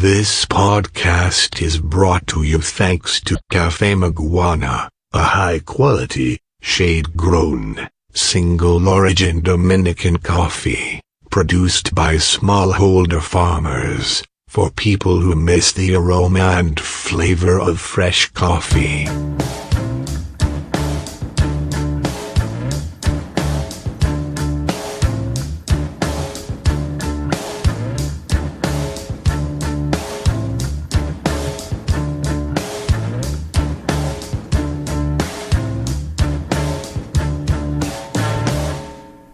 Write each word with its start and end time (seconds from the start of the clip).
This 0.00 0.46
podcast 0.46 1.60
is 1.60 1.76
brought 1.78 2.26
to 2.28 2.42
you 2.42 2.58
thanks 2.62 3.20
to 3.20 3.38
Cafe 3.50 3.92
Maguana, 3.92 4.88
a 5.12 5.22
high 5.22 5.58
quality, 5.58 6.38
shade 6.62 7.18
grown, 7.18 7.86
single 8.14 8.88
origin 8.88 9.42
Dominican 9.42 10.16
coffee, 10.16 11.02
produced 11.30 11.94
by 11.94 12.14
smallholder 12.14 13.20
farmers, 13.20 14.22
for 14.48 14.70
people 14.70 15.20
who 15.20 15.34
miss 15.34 15.70
the 15.70 15.94
aroma 15.94 16.54
and 16.56 16.80
flavor 16.80 17.60
of 17.60 17.78
fresh 17.78 18.30
coffee. 18.30 19.06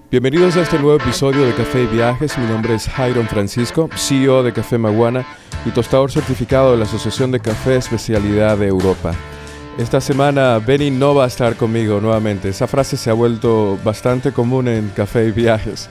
Bienvenidos 0.08 0.56
a 0.56 0.62
este 0.62 0.78
nuevo 0.78 1.02
episodio 1.02 1.44
de 1.44 1.52
Café 1.52 1.82
y 1.82 1.86
Viajes. 1.86 2.38
Mi 2.38 2.46
nombre 2.46 2.76
es 2.76 2.88
Jairon 2.88 3.26
Francisco, 3.26 3.90
CEO 3.96 4.44
de 4.44 4.52
Café 4.52 4.78
Maguana 4.78 5.26
y 5.64 5.70
tostador 5.70 6.12
certificado 6.12 6.70
de 6.70 6.78
la 6.78 6.84
Asociación 6.84 7.32
de 7.32 7.40
Café 7.40 7.74
Especialidad 7.74 8.56
de 8.56 8.68
Europa. 8.68 9.16
Esta 9.78 10.00
semana 10.00 10.60
Benny 10.64 10.92
no 10.92 11.16
va 11.16 11.24
a 11.24 11.26
estar 11.26 11.56
conmigo 11.56 12.00
nuevamente. 12.00 12.50
Esa 12.50 12.68
frase 12.68 12.96
se 12.96 13.10
ha 13.10 13.14
vuelto 13.14 13.80
bastante 13.82 14.30
común 14.30 14.68
en 14.68 14.90
Café 14.90 15.26
y 15.26 15.32
Viajes. 15.32 15.90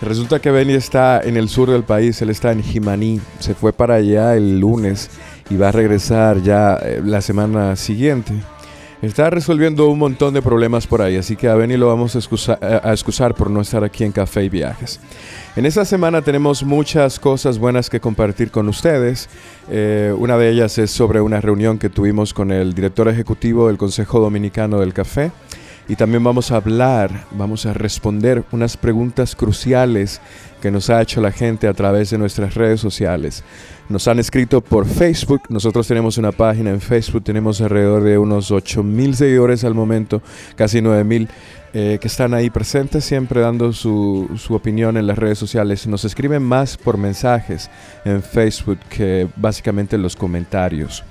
Resulta 0.00 0.40
que 0.40 0.50
Benny 0.50 0.72
está 0.72 1.20
en 1.20 1.36
el 1.36 1.50
sur 1.50 1.70
del 1.70 1.84
país, 1.84 2.22
él 2.22 2.30
está 2.30 2.52
en 2.52 2.62
Jimaní. 2.62 3.20
Se 3.40 3.54
fue 3.54 3.74
para 3.74 3.96
allá 3.96 4.36
el 4.36 4.58
lunes 4.58 5.10
y 5.50 5.56
va 5.56 5.68
a 5.68 5.72
regresar 5.72 6.40
ya 6.40 6.76
eh, 6.76 7.02
la 7.04 7.20
semana 7.20 7.76
siguiente. 7.76 8.32
Está 9.02 9.30
resolviendo 9.30 9.88
un 9.88 9.98
montón 9.98 10.34
de 10.34 10.42
problemas 10.42 10.86
por 10.86 11.00
ahí, 11.00 11.16
así 11.16 11.34
que 11.34 11.48
a 11.48 11.54
Benny 11.54 11.78
lo 11.78 11.86
vamos 11.86 12.16
a 12.16 12.18
excusar, 12.18 13.34
por 13.34 13.48
no 13.48 13.62
estar 13.62 13.82
aquí 13.82 14.04
en 14.04 14.12
Café 14.12 14.44
y 14.44 14.50
Viajes. 14.50 15.00
En 15.56 15.64
esta 15.64 15.86
semana 15.86 16.20
tenemos 16.20 16.62
muchas 16.64 17.18
cosas 17.18 17.58
buenas 17.58 17.88
que 17.88 17.98
compartir 17.98 18.50
con 18.50 18.68
ustedes. 18.68 19.30
Eh, 19.70 20.14
una 20.18 20.36
de 20.36 20.50
ellas 20.50 20.76
es 20.76 20.90
sobre 20.90 21.22
una 21.22 21.40
reunión 21.40 21.78
que 21.78 21.88
tuvimos 21.88 22.34
con 22.34 22.52
el 22.52 22.74
director 22.74 23.08
ejecutivo 23.08 23.68
del 23.68 23.78
Consejo 23.78 24.20
Dominicano 24.20 24.80
del 24.80 24.92
Café. 24.92 25.32
Y 25.90 25.96
también 25.96 26.22
vamos 26.22 26.52
a 26.52 26.56
hablar, 26.56 27.26
vamos 27.32 27.66
a 27.66 27.72
responder 27.74 28.44
unas 28.52 28.76
preguntas 28.76 29.34
cruciales 29.34 30.20
que 30.62 30.70
nos 30.70 30.88
ha 30.88 31.02
hecho 31.02 31.20
la 31.20 31.32
gente 31.32 31.66
a 31.66 31.74
través 31.74 32.10
de 32.10 32.18
nuestras 32.18 32.54
redes 32.54 32.80
sociales. 32.80 33.42
Nos 33.88 34.06
han 34.06 34.20
escrito 34.20 34.60
por 34.60 34.86
Facebook, 34.86 35.42
nosotros 35.48 35.88
tenemos 35.88 36.16
una 36.16 36.30
página 36.30 36.70
en 36.70 36.80
Facebook, 36.80 37.24
tenemos 37.24 37.60
alrededor 37.60 38.04
de 38.04 38.18
unos 38.18 38.52
8 38.52 38.84
mil 38.84 39.16
seguidores 39.16 39.64
al 39.64 39.74
momento, 39.74 40.22
casi 40.54 40.80
9 40.80 41.02
mil. 41.02 41.28
Eh, 41.72 41.98
que 42.00 42.08
están 42.08 42.34
ahí 42.34 42.50
presentes 42.50 43.04
siempre 43.04 43.40
dando 43.40 43.72
su, 43.72 44.28
su, 44.36 44.54
opinión 44.54 44.96
en 44.96 45.06
las 45.06 45.16
redes 45.16 45.38
sociales. 45.38 45.86
Nos 45.86 46.04
escriben 46.04 46.42
más 46.42 46.76
por 46.76 46.98
mensajes 46.98 47.70
en 48.04 48.24
Facebook 48.24 48.80
que 48.88 49.28
básicamente 49.36 49.94
en 49.94 50.02
los 50.02 50.16
comentarios. 50.16 51.04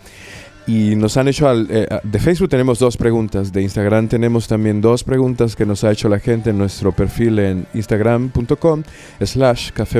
Y 0.69 0.95
nos 0.95 1.17
han 1.17 1.27
hecho, 1.27 1.51
eh, 1.51 1.87
de 2.03 2.19
Facebook 2.19 2.47
tenemos 2.47 2.77
dos 2.77 2.95
preguntas, 2.95 3.51
de 3.51 3.63
Instagram 3.63 4.07
tenemos 4.07 4.47
también 4.47 4.81
dos 4.81 5.03
preguntas 5.03 5.55
que 5.55 5.65
nos 5.65 5.83
ha 5.83 5.91
hecho 5.91 6.07
la 6.09 6.19
gente 6.19 6.51
en 6.51 6.59
nuestro 6.59 6.91
perfil 6.91 7.39
en 7.39 7.65
instagram.com 7.73 8.83
slash 9.19 9.71
café 9.71 9.99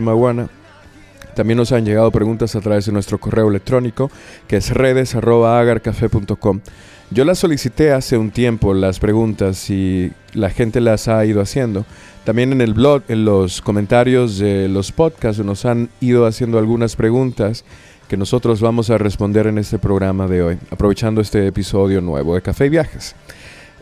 También 1.34 1.58
nos 1.58 1.72
han 1.72 1.86
llegado 1.86 2.12
preguntas 2.12 2.56
a 2.56 2.62
través 2.62 2.86
de 2.86 2.92
nuestro 2.92 3.18
correo 3.18 3.50
electrónico 3.50 4.12
que 4.48 4.58
es 4.58 4.70
redes.agarcafé.com. 4.70 6.60
Yo 7.10 7.26
las 7.26 7.40
solicité 7.40 7.92
hace 7.92 8.20
un 8.20 8.30
tiempo 8.30 8.76
las 8.76 9.00
preguntas 9.00 9.72
y 9.72 10.12
la 10.34 10.52
gente 10.52 10.82
las 10.82 11.08
ha 11.08 11.26
ido 11.26 11.42
haciendo. 11.42 11.84
También 12.26 12.52
en 12.52 12.62
el 12.62 12.76
blog, 12.76 13.02
en 13.08 13.26
los 13.26 13.64
comentarios 13.64 14.38
de 14.38 14.70
los 14.70 14.92
podcasts 14.92 15.44
nos 15.44 15.66
han 15.66 15.90
ido 16.00 16.28
haciendo 16.28 16.60
algunas 16.60 16.96
preguntas 16.96 17.66
que 18.10 18.18
nosotros 18.18 18.60
vamos 18.60 18.90
a 18.90 18.98
responder 18.98 19.46
en 19.46 19.60
este 19.60 19.78
programa 19.78 20.28
de 20.28 20.42
hoy, 20.42 20.58
aprovechando 20.72 21.22
este 21.22 21.46
episodio 21.46 22.02
nuevo 22.02 22.34
de 22.34 22.42
Café 22.42 22.66
y 22.66 22.70
Viajes. 22.70 23.16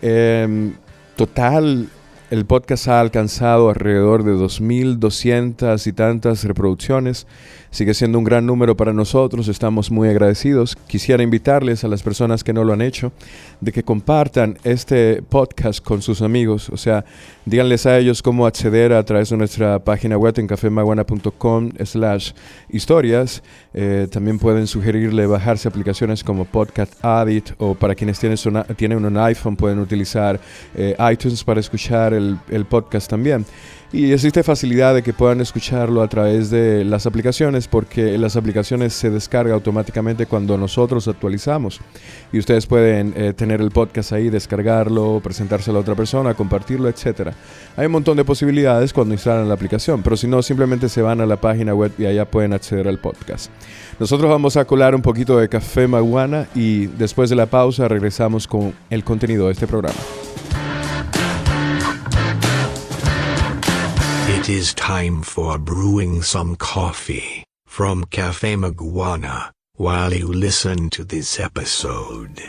Em, 0.02 0.74
total, 1.16 1.88
el 2.30 2.46
podcast 2.46 2.90
ha 2.90 3.00
alcanzado 3.00 3.70
alrededor 3.70 4.24
de 4.24 4.34
2.200 4.34 5.88
y 5.88 5.94
tantas 5.94 6.44
reproducciones. 6.44 7.26
Sigue 7.70 7.94
siendo 7.94 8.18
un 8.18 8.24
gran 8.24 8.46
número 8.46 8.76
para 8.76 8.94
nosotros, 8.94 9.48
estamos 9.48 9.92
muy 9.92 10.10
agradecidos. 10.10 10.76
Quisiera 10.88 11.22
invitarles 11.24 11.84
a 11.84 11.88
las 11.88 12.02
personas 12.02 12.44
que 12.44 12.54
no 12.54 12.64
lo 12.64 12.74
han 12.74 12.82
hecho 12.82 13.12
de 13.62 13.72
que 13.72 13.84
compartan 13.84 14.58
este 14.64 15.22
podcast 15.22 15.84
con 15.84 16.02
sus 16.02 16.22
amigos, 16.22 16.70
o 16.70 16.78
sea, 16.78 17.06
díganles 17.46 17.86
a 17.86 17.98
ellos 17.98 18.22
cómo 18.22 18.46
acceder 18.46 18.94
a 18.94 19.04
través 19.04 19.30
de 19.30 19.38
nuestra 19.38 19.80
página 19.80 20.18
web 20.18 20.34
en 20.38 20.48
cafemaguana.com 20.48 21.72
slash 21.84 22.32
historias. 22.70 23.44
Eh, 23.74 24.08
también 24.12 24.40
pueden 24.40 24.66
sugerirle 24.66 25.28
bajarse 25.28 25.68
aplicaciones 25.68 26.24
como 26.24 26.46
Podcast 26.46 26.94
Addict 27.04 27.52
o 27.60 27.76
para 27.76 27.96
quienes 27.96 28.20
tienen, 28.20 29.06
un 29.06 29.18
iPhone 29.18 29.56
pueden 29.56 29.80
utilizar 29.80 30.40
eh, 30.76 30.96
iTunes 31.12 31.44
para 31.44 31.60
escuchar 31.60 32.17
el, 32.18 32.66
podcast 32.66 33.10
también. 33.10 33.46
Y 33.94 34.12
existe 34.12 34.44
facilidad 34.44 34.94
de 34.94 35.02
que 35.02 35.14
puedan 35.14 35.40
escucharlo 35.40 36.02
a 36.02 36.10
través 36.10 36.50
de 36.50 36.84
las 36.84 37.06
aplicaciones 37.06 37.70
porque 37.70 38.18
las 38.18 38.36
aplicaciones 38.36 38.94
se 38.94 39.10
descargan 39.10 39.54
automáticamente 39.54 40.26
cuando 40.26 40.58
nosotros 40.58 41.08
actualizamos. 41.08 41.80
Y 42.34 42.40
ustedes 42.40 42.66
pueden 42.66 43.14
eh, 43.16 43.32
tener 43.32 43.62
el 43.62 43.72
podcast 43.72 44.12
ahí, 44.12 44.30
descargarlo, 44.30 45.22
presentárselo 45.24 45.78
a 45.78 45.82
otra 45.82 45.96
persona, 45.96 46.34
compartirlo, 46.34 46.90
etc. 46.90 47.30
Hay 47.78 47.86
un 47.86 47.94
montón 47.94 48.18
de 48.18 48.26
posibilidades 48.26 48.92
cuando 48.92 49.14
instalan 49.14 49.48
la 49.48 49.54
aplicación, 49.54 50.04
pero 50.04 50.18
si 50.18 50.28
no, 50.28 50.42
simplemente 50.42 50.90
se 50.90 51.02
van 51.02 51.22
a 51.22 51.26
la 51.26 51.38
página 51.38 51.74
web 51.74 51.94
y 51.98 52.06
allá 52.06 52.26
pueden 52.26 52.52
acceder 52.52 52.90
al 52.90 53.00
podcast. 53.00 53.50
Nosotros 54.00 54.30
vamos 54.30 54.58
a 54.58 54.66
colar 54.66 54.96
un 54.96 55.02
poquito 55.02 55.38
de 55.38 55.48
café 55.48 55.88
maguana 55.88 56.48
y 56.54 56.88
después 56.88 57.30
de 57.30 57.36
la 57.38 57.46
pausa 57.46 57.88
regresamos 57.88 58.48
con 58.48 58.74
el 58.90 59.04
contenido 59.04 59.48
de 59.48 59.54
este 59.54 59.66
programa. 59.66 59.98
It 64.48 64.54
is 64.54 64.74
time 64.74 65.24
for 65.24 65.60
brewing 65.60 66.24
some 66.24 66.56
coffee 66.56 67.44
from 67.66 68.06
Cafe 68.06 68.56
Maguana 68.56 69.52
while 69.76 70.14
you 70.14 70.32
listen 70.32 70.90
to 70.92 71.04
this 71.04 71.38
episode. 71.38 72.42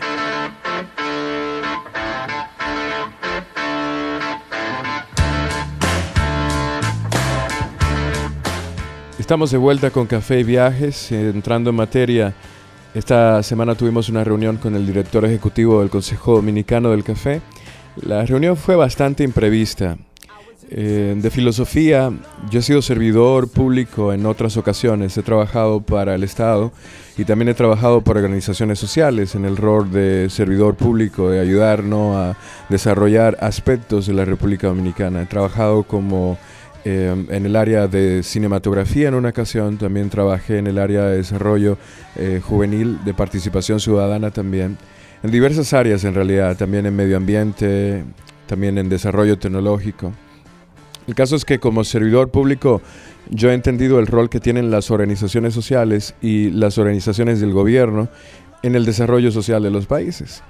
Estamos 9.19 9.51
de 9.51 9.59
vuelta 9.59 9.91
con 9.91 10.07
Café 10.07 10.39
y 10.39 10.45
Viajes, 10.45 11.11
entrando 11.11 11.71
en 11.71 11.77
materia. 11.77 12.33
Esta 12.95 13.43
semana 13.43 13.75
tuvimos 13.75 14.09
una 14.09 14.23
reunión 14.23 14.59
con 14.59 14.77
el 14.77 14.87
director 14.87 15.25
ejecutivo 15.25 15.81
del 15.81 15.91
Consejo 15.91 16.37
Dominicano 16.37 16.93
del 16.93 17.03
Café. 17.03 17.41
La 17.97 18.25
reunión 18.25 18.57
fue 18.57 18.77
bastante 18.77 19.25
imprevista. 19.25 19.99
Eh, 20.71 21.15
de 21.17 21.31
filosofía, 21.31 22.13
yo 22.51 22.59
he 22.59 22.63
sido 22.63 22.83
servidor 22.83 23.49
público 23.49 24.13
en 24.13 24.27
otras 24.27 24.59
ocasiones, 24.59 25.17
he 25.17 25.23
trabajado 25.23 25.81
para 25.81 26.15
el 26.15 26.23
Estado 26.23 26.73
y 27.17 27.25
también 27.25 27.49
he 27.49 27.55
trabajado 27.55 28.03
para 28.03 28.21
organizaciones 28.21 28.79
sociales 28.79 29.35
en 29.35 29.47
el 29.47 29.57
rol 29.57 29.91
de 29.91 30.29
servidor 30.29 30.75
público, 30.75 31.31
de 31.31 31.41
ayudarnos 31.41 32.17
a 32.17 32.37
desarrollar 32.69 33.39
aspectos 33.41 34.07
de 34.07 34.13
la 34.13 34.27
República 34.27 34.67
Dominicana. 34.67 35.23
He 35.23 35.27
trabajado 35.27 35.85
como 35.85 36.37
eh, 36.85 37.27
en 37.31 37.47
el 37.47 37.57
área 37.57 37.89
de 37.89 38.23
cinematografía 38.23 39.09
en 39.09 39.15
una 39.15 39.31
ocasión, 39.31 39.79
también 39.79 40.11
trabajé 40.11 40.59
en 40.59 40.67
el 40.67 40.79
área 40.79 41.05
de 41.05 41.17
desarrollo 41.17 41.79
eh, 42.17 42.43
juvenil, 42.45 43.03
de 43.07 43.15
participación 43.15 43.81
ciudadana 43.81 44.31
también, 44.33 44.77
en 45.23 45.31
diversas 45.31 45.73
áreas 45.73 46.05
en 46.05 46.15
realidad, 46.15 46.59
también 46.59 46.85
en 46.85 46.95
medio 46.95 47.17
ambiente, 47.17 48.05
también 48.47 48.77
en 48.77 48.91
desarrollo 48.91 49.39
tecnológico. 49.39 50.13
El 51.09 51.15
caso 51.15 51.37
es 51.37 51.47
que 51.47 51.59
como 51.59 51.85
servidor 51.85 52.29
público 52.29 52.83
yo 53.31 53.51
he 53.51 53.55
entendido 53.55 53.99
el 53.99 54.07
rol 54.07 54.29
que 54.29 54.41
tienen 54.41 54.71
las 54.71 54.91
organizaciones 54.91 55.55
sociales 55.55 56.15
y 56.21 56.51
las 56.51 56.77
organizaciones 56.77 57.41
del 57.41 57.53
gobierno 57.53 58.11
en 58.63 58.75
el 58.75 58.85
desarrollo 58.85 59.33
social 59.33 59.63
de 59.63 59.71
los 59.71 59.87
países. 59.87 60.43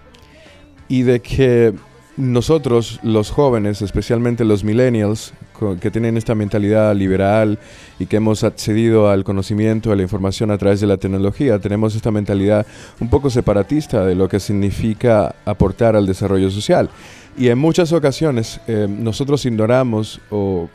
Y 0.89 1.03
de 1.03 1.21
que 1.21 1.75
nosotros, 2.17 2.99
los 3.05 3.31
jóvenes, 3.31 3.83
especialmente 3.83 4.45
los 4.45 4.65
millennials, 4.65 5.33
que 5.81 5.93
tienen 5.93 6.17
esta 6.17 6.35
mentalidad 6.35 6.93
liberal 6.97 7.61
y 8.01 8.07
que 8.07 8.17
hemos 8.17 8.43
accedido 8.43 9.11
al 9.11 9.23
conocimiento, 9.23 9.93
a 9.93 9.97
la 9.97 10.03
información 10.03 10.51
a 10.51 10.59
través 10.59 10.81
de 10.81 10.89
la 10.89 10.97
tecnología, 10.97 11.61
tenemos 11.61 11.95
esta 11.95 12.11
mentalidad 12.11 12.67
un 12.99 13.09
poco 13.09 13.31
separatista 13.31 14.05
de 14.05 14.17
lo 14.17 14.29
que 14.29 14.41
significa 14.41 15.37
aportar 15.45 15.95
al 15.95 16.07
desarrollo 16.07 16.51
social. 16.51 16.91
Y 17.39 17.49
en 17.49 17.59
muchas 17.59 17.93
ocasiones 17.93 18.61
eh, 18.67 18.89
nosotros 18.89 19.47
ignoramos 19.47 20.21
o 20.29 20.69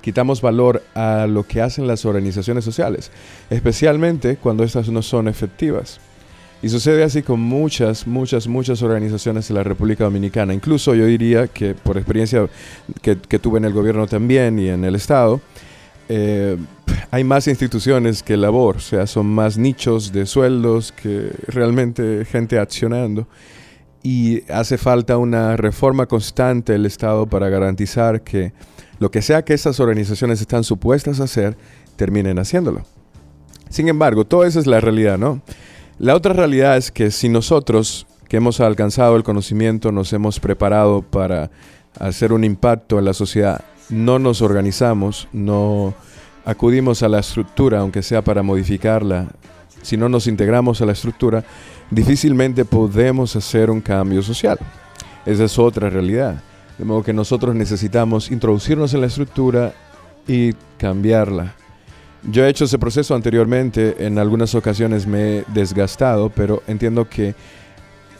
quitamos 0.00 0.40
valor 0.40 0.82
a 0.94 1.26
lo 1.26 1.42
que 1.42 1.60
hacen 1.60 1.86
las 1.86 2.06
organizaciones 2.06 2.64
sociales, 2.64 3.10
especialmente 3.50 4.36
cuando 4.36 4.64
estas 4.64 4.88
no 4.88 5.02
son 5.02 5.28
efectivas. 5.28 6.00
Y 6.62 6.70
sucede 6.70 7.02
así 7.04 7.22
con 7.22 7.40
muchas, 7.40 8.06
muchas, 8.06 8.46
muchas 8.46 8.82
organizaciones 8.82 9.48
de 9.48 9.54
la 9.54 9.62
República 9.62 10.04
Dominicana. 10.04 10.54
Incluso 10.54 10.94
yo 10.94 11.04
diría 11.04 11.48
que 11.48 11.74
por 11.74 11.98
experiencia 11.98 12.48
que, 13.02 13.16
tuve 13.16 13.58
en 13.58 13.66
el 13.66 13.72
gobierno 13.72 14.06
también 14.06 14.58
y 14.58 14.68
en 14.68 14.84
el 14.84 14.94
Estado, 14.94 15.40
eh, 16.08 16.56
hay 17.10 17.24
más 17.24 17.46
instituciones 17.46 18.22
que 18.22 18.36
labor, 18.36 18.76
o 18.76 18.80
sea, 18.80 19.06
son 19.06 19.26
más 19.26 19.58
nichos 19.58 20.12
de 20.12 20.26
sueldos 20.26 20.92
que 20.92 21.30
realmente 21.46 22.24
gente 22.24 22.58
accionando. 22.58 23.26
Y 24.02 24.50
hace 24.50 24.78
falta 24.78 25.18
una 25.18 25.56
reforma 25.56 26.06
constante 26.06 26.72
del 26.72 26.86
Estado 26.86 27.26
para 27.26 27.48
garantizar 27.48 28.22
que 28.22 28.52
lo 28.98 29.10
que 29.10 29.22
sea 29.22 29.44
que 29.44 29.54
esas 29.54 29.80
organizaciones 29.80 30.40
están 30.40 30.64
supuestas 30.64 31.20
a 31.20 31.24
hacer, 31.24 31.56
terminen 31.96 32.38
haciéndolo. 32.38 32.82
Sin 33.68 33.88
embargo, 33.88 34.24
todo 34.24 34.44
eso 34.44 34.58
es 34.58 34.66
la 34.66 34.80
realidad, 34.80 35.18
¿no? 35.18 35.42
La 35.98 36.14
otra 36.14 36.32
realidad 36.32 36.76
es 36.76 36.90
que 36.90 37.10
si 37.10 37.28
nosotros 37.28 38.06
que 38.30 38.36
hemos 38.36 38.60
alcanzado 38.60 39.16
el 39.16 39.24
conocimiento, 39.24 39.90
nos 39.90 40.12
hemos 40.12 40.38
preparado 40.38 41.02
para 41.02 41.50
hacer 41.98 42.32
un 42.32 42.44
impacto 42.44 42.98
en 42.98 43.04
la 43.04 43.12
sociedad, 43.12 43.64
no 43.88 44.20
nos 44.20 44.40
organizamos, 44.40 45.28
no 45.32 45.94
acudimos 46.44 47.02
a 47.02 47.08
la 47.08 47.18
estructura, 47.18 47.80
aunque 47.80 48.02
sea 48.02 48.22
para 48.22 48.42
modificarla, 48.44 49.26
si 49.82 49.96
no 49.96 50.08
nos 50.08 50.26
integramos 50.26 50.80
a 50.80 50.86
la 50.86 50.92
estructura, 50.92 51.44
difícilmente 51.90 52.64
podemos 52.64 53.34
hacer 53.36 53.70
un 53.70 53.80
cambio 53.80 54.22
social. 54.22 54.58
Esa 55.26 55.44
es 55.44 55.58
otra 55.58 55.90
realidad. 55.90 56.42
De 56.78 56.84
modo 56.84 57.02
que 57.02 57.12
nosotros 57.12 57.54
necesitamos 57.54 58.30
introducirnos 58.30 58.94
en 58.94 59.02
la 59.02 59.08
estructura 59.08 59.74
y 60.26 60.52
cambiarla. 60.78 61.54
Yo 62.22 62.44
he 62.44 62.48
hecho 62.48 62.64
ese 62.64 62.78
proceso 62.78 63.14
anteriormente, 63.14 64.06
en 64.06 64.18
algunas 64.18 64.54
ocasiones 64.54 65.06
me 65.06 65.38
he 65.38 65.44
desgastado, 65.48 66.30
pero 66.30 66.62
entiendo 66.66 67.08
que 67.08 67.34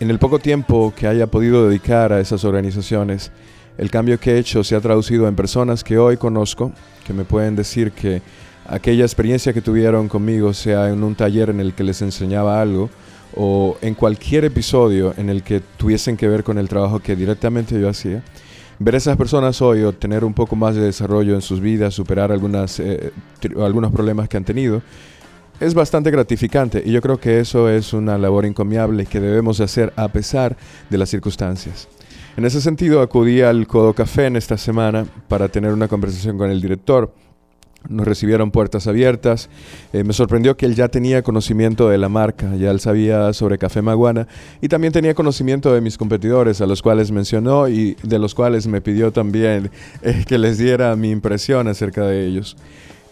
en 0.00 0.10
el 0.10 0.18
poco 0.18 0.38
tiempo 0.38 0.92
que 0.96 1.06
haya 1.06 1.26
podido 1.26 1.68
dedicar 1.68 2.12
a 2.12 2.20
esas 2.20 2.44
organizaciones, 2.44 3.30
el 3.76 3.90
cambio 3.90 4.18
que 4.18 4.32
he 4.32 4.38
hecho 4.38 4.64
se 4.64 4.74
ha 4.74 4.80
traducido 4.80 5.28
en 5.28 5.36
personas 5.36 5.84
que 5.84 5.98
hoy 5.98 6.16
conozco, 6.16 6.72
que 7.06 7.12
me 7.12 7.24
pueden 7.24 7.56
decir 7.56 7.92
que 7.92 8.22
aquella 8.66 9.04
experiencia 9.04 9.52
que 9.52 9.60
tuvieron 9.60 10.08
conmigo, 10.08 10.54
sea 10.54 10.88
en 10.88 11.02
un 11.02 11.14
taller 11.14 11.50
en 11.50 11.60
el 11.60 11.74
que 11.74 11.84
les 11.84 12.00
enseñaba 12.00 12.60
algo, 12.60 12.88
o 13.36 13.76
en 13.80 13.94
cualquier 13.94 14.44
episodio 14.44 15.14
en 15.16 15.30
el 15.30 15.42
que 15.42 15.60
tuviesen 15.60 16.16
que 16.16 16.28
ver 16.28 16.44
con 16.44 16.58
el 16.58 16.68
trabajo 16.68 17.00
que 17.00 17.16
directamente 17.16 17.80
yo 17.80 17.88
hacía, 17.88 18.22
ver 18.78 18.94
a 18.94 18.98
esas 18.98 19.16
personas 19.16 19.60
hoy 19.62 19.82
obtener 19.82 20.24
un 20.24 20.34
poco 20.34 20.56
más 20.56 20.74
de 20.74 20.82
desarrollo 20.82 21.34
en 21.34 21.42
sus 21.42 21.60
vidas, 21.60 21.94
superar 21.94 22.32
algunas, 22.32 22.80
eh, 22.80 23.12
algunos 23.58 23.92
problemas 23.92 24.28
que 24.28 24.36
han 24.36 24.44
tenido, 24.44 24.82
es 25.60 25.74
bastante 25.74 26.10
gratificante 26.10 26.82
y 26.84 26.90
yo 26.90 27.02
creo 27.02 27.20
que 27.20 27.38
eso 27.38 27.68
es 27.68 27.92
una 27.92 28.16
labor 28.16 28.46
encomiable 28.46 29.04
que 29.04 29.20
debemos 29.20 29.60
hacer 29.60 29.92
a 29.96 30.08
pesar 30.08 30.56
de 30.88 30.98
las 30.98 31.10
circunstancias. 31.10 31.88
En 32.36 32.46
ese 32.46 32.60
sentido, 32.60 33.02
acudí 33.02 33.42
al 33.42 33.66
Codo 33.66 33.92
Café 33.92 34.26
en 34.26 34.36
esta 34.36 34.56
semana 34.56 35.04
para 35.28 35.48
tener 35.48 35.72
una 35.72 35.88
conversación 35.88 36.38
con 36.38 36.50
el 36.50 36.60
director 36.62 37.12
nos 37.88 38.06
recibieron 38.06 38.50
puertas 38.50 38.86
abiertas. 38.86 39.48
Eh, 39.92 40.04
me 40.04 40.12
sorprendió 40.12 40.56
que 40.56 40.66
él 40.66 40.74
ya 40.74 40.88
tenía 40.88 41.22
conocimiento 41.22 41.88
de 41.88 41.98
la 41.98 42.08
marca, 42.08 42.54
ya 42.56 42.70
él 42.70 42.80
sabía 42.80 43.32
sobre 43.32 43.58
Café 43.58 43.82
Maguana 43.82 44.28
y 44.60 44.68
también 44.68 44.92
tenía 44.92 45.14
conocimiento 45.14 45.72
de 45.74 45.80
mis 45.80 45.96
competidores, 45.96 46.60
a 46.60 46.66
los 46.66 46.82
cuales 46.82 47.10
mencionó 47.10 47.68
y 47.68 47.96
de 48.02 48.18
los 48.18 48.34
cuales 48.34 48.66
me 48.66 48.80
pidió 48.80 49.12
también 49.12 49.70
eh, 50.02 50.24
que 50.26 50.38
les 50.38 50.58
diera 50.58 50.94
mi 50.96 51.10
impresión 51.10 51.68
acerca 51.68 52.04
de 52.04 52.26
ellos. 52.26 52.56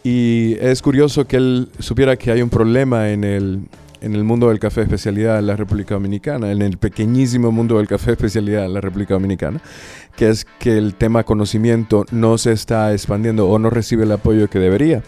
Y 0.05 0.57
es 0.61 0.81
curioso 0.81 1.27
que 1.27 1.37
él 1.37 1.69
supiera 1.79 2.17
que 2.17 2.31
hay 2.31 2.41
un 2.41 2.51
problema 2.51 3.11
en 3.11 3.25
el, 3.25 3.61
en 4.01 4.15
el 4.15 4.25
mundo 4.25 4.49
del 4.49 4.59
café 4.59 4.83
especialidad 4.83 5.39
en 5.39 5.47
la 5.47 5.57
República 5.57 5.95
Dominicana, 5.95 6.51
en 6.51 6.63
el 6.63 6.79
pequeñísimo 6.79 7.53
mundo 7.53 7.79
del 7.79 7.89
café 7.89 8.13
especialidad 8.13 8.65
en 8.65 8.75
la 8.75 8.81
República 8.81 9.15
Dominicana, 9.15 9.61
que 10.17 10.29
es 10.29 10.47
que 10.59 10.79
el 10.79 10.95
tema 10.95 11.25
conocimiento 11.25 12.05
no 12.11 12.39
se 12.39 12.53
está 12.53 12.93
expandiendo 12.93 13.49
o 13.49 13.59
no 13.59 13.71
recibe 13.71 14.05
el 14.05 14.13
apoyo 14.13 14.49
que 14.49 14.59
debería. 14.59 15.03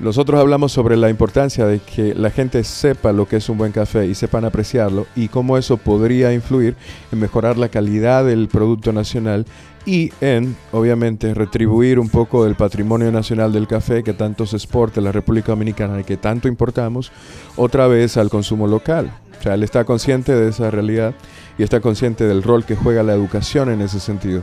Nosotros 0.00 0.40
hablamos 0.40 0.72
sobre 0.72 0.96
la 0.96 1.08
importancia 1.08 1.66
de 1.66 1.78
que 1.78 2.14
la 2.14 2.30
gente 2.30 2.64
sepa 2.64 3.12
lo 3.12 3.28
que 3.28 3.36
es 3.36 3.48
un 3.48 3.58
buen 3.58 3.70
café 3.70 4.06
y 4.06 4.16
sepan 4.16 4.44
apreciarlo 4.44 5.06
y 5.14 5.28
cómo 5.28 5.56
eso 5.56 5.76
podría 5.76 6.32
influir 6.32 6.74
en 7.12 7.20
mejorar 7.20 7.56
la 7.58 7.68
calidad 7.68 8.24
del 8.24 8.48
producto 8.48 8.92
nacional 8.92 9.46
y 9.86 10.12
en, 10.20 10.56
obviamente, 10.72 11.34
retribuir 11.34 11.98
un 11.98 12.08
poco 12.08 12.44
del 12.44 12.54
patrimonio 12.54 13.12
nacional 13.12 13.52
del 13.52 13.66
café 13.66 14.02
que 14.02 14.14
tanto 14.14 14.46
se 14.46 14.56
exporta 14.56 15.00
en 15.00 15.04
la 15.04 15.12
República 15.12 15.52
Dominicana 15.52 16.00
y 16.00 16.04
que 16.04 16.16
tanto 16.16 16.48
importamos 16.48 17.12
otra 17.56 17.86
vez 17.86 18.16
al 18.16 18.30
consumo 18.30 18.66
local. 18.66 19.12
O 19.38 19.42
sea, 19.42 19.54
él 19.54 19.62
está 19.62 19.84
consciente 19.84 20.34
de 20.34 20.48
esa 20.48 20.70
realidad 20.70 21.14
y 21.58 21.62
está 21.62 21.80
consciente 21.80 22.24
del 22.26 22.42
rol 22.42 22.64
que 22.64 22.76
juega 22.76 23.02
la 23.02 23.12
educación 23.12 23.70
en 23.70 23.82
ese 23.82 24.00
sentido. 24.00 24.42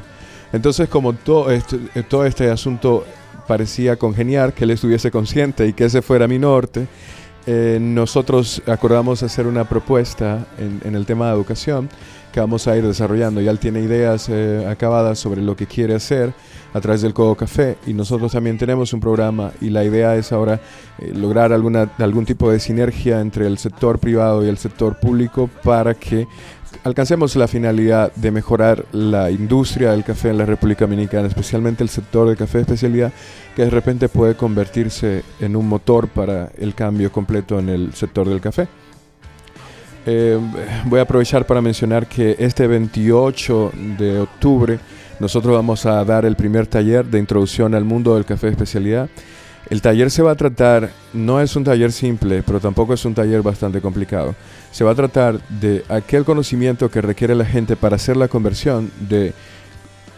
Entonces, 0.53 0.89
como 0.89 1.13
todo 1.13 1.49
este, 1.49 1.77
todo 2.03 2.25
este 2.25 2.51
asunto 2.51 3.05
parecía 3.47 3.97
congeniar, 3.97 4.53
que 4.53 4.65
él 4.65 4.71
estuviese 4.71 5.11
consciente 5.11 5.67
y 5.67 5.73
que 5.73 5.85
ese 5.85 6.01
fuera 6.01 6.27
mi 6.27 6.37
norte, 6.37 6.87
eh, 7.47 7.79
nosotros 7.81 8.61
acordamos 8.67 9.23
hacer 9.23 9.47
una 9.47 9.67
propuesta 9.67 10.45
en, 10.59 10.95
el 10.95 11.05
tema 11.05 11.27
de 11.27 11.33
educación 11.33 11.89
que 12.31 12.39
vamos 12.39 12.68
a 12.68 12.78
ir 12.78 12.86
desarrollando. 12.86 13.42
Ya 13.42 13.51
él 13.51 13.60
tiene 13.60 13.81
ideas 13.81 14.30
eh, 14.30 14.66
acabadas 14.69 15.19
sobre 15.19 15.42
lo 15.42 15.56
que 15.56 15.68
quiere 15.68 15.95
hacer 15.95 16.33
a 16.74 16.80
través 16.80 17.01
del 17.01 17.13
Codo 17.13 17.36
Café 17.36 17.78
y 17.86 17.94
nosotros 17.94 18.31
también 18.31 18.57
tenemos 18.57 18.94
un 18.94 19.00
programa 19.00 19.51
y 19.60 19.69
la 19.69 19.83
idea 19.83 20.16
es 20.16 20.31
ahora 20.31 20.62
eh, 21.00 21.12
lograr 21.13 21.51
alguna, 21.51 21.92
algún 21.98 22.25
tipo 22.25 22.51
de 22.51 22.60
sinergia 22.60 23.19
entre 23.19 23.48
el 23.48 23.57
sector 23.57 24.00
privado 24.00 24.45
y 24.45 24.48
el 24.48 24.57
sector 24.57 24.98
público 24.98 25.50
para 25.63 25.94
que 25.94 26.28
alcancemos 26.83 27.36
la 27.36 27.48
finalidad 27.48 28.13
de 28.16 28.31
mejorar 28.31 28.86
la 28.92 29.30
industria 29.30 29.92
del 29.92 30.04
café 30.04 30.30
en 30.30 30.38
la 30.38 30.45
República 30.45 30.86
Dominicana, 30.86 31.28
especialmente 31.28 31.83
el 31.83 31.89
sector 31.89 32.28
de 32.30 32.36
café 32.36 32.60
de 32.60 32.63
especialidad, 32.63 33.12
que 33.56 33.66
de 33.66 33.69
repente 33.69 34.10
puede 34.10 34.36
convertirse 34.36 35.24
en 35.39 35.56
un 35.56 35.68
motor 35.68 36.07
para 36.07 36.51
el 36.57 36.74
cambio 36.74 37.12
completo 37.12 37.60
en 37.60 37.69
el 37.69 37.94
sector 37.94 38.28
del 38.28 38.42
café. 38.42 38.68
Eh, 40.06 40.39
voy 40.86 41.00
a 41.00 41.03
aprovechar 41.03 41.45
para 41.45 41.62
mencionar 41.62 42.07
que 42.07 42.36
este 42.39 42.65
28 42.68 43.71
de 43.98 44.19
octubre 44.19 44.80
nosotros 45.19 45.53
vamos 45.53 45.86
a 45.86 46.03
dar 46.03 46.25
el 46.25 46.36
primer 46.36 46.65
taller 46.65 47.06
de 47.06 47.19
introducción 47.19 47.75
al 47.75 47.86
mundo 47.86 48.15
del 48.15 48.25
café 48.25 48.48
de 48.48 48.53
especialidad 48.53 49.09
el 49.71 49.81
taller 49.81 50.12
se 50.12 50.21
va 50.21 50.31
a 50.31 50.36
tratar, 50.36 50.89
no 51.13 51.39
es 51.39 51.56
un 51.56 51.63
taller 51.63 51.94
simple, 51.94 52.44
pero 52.44 52.59
tampoco 52.59 52.94
es 52.94 53.06
un 53.06 53.13
taller 53.13 53.42
bastante 53.42 53.80
complicado. 53.80 54.36
Se 54.69 54.83
va 54.83 54.92
a 54.92 54.95
tratar 54.95 55.40
de 55.47 55.85
aquel 55.87 56.25
conocimiento 56.25 56.92
que 56.92 56.99
requiere 56.99 57.35
la 57.35 57.45
gente 57.45 57.78
para 57.78 57.95
hacer 57.95 58.18
la 58.18 58.28
conversión 58.28 58.92
de 58.99 59.33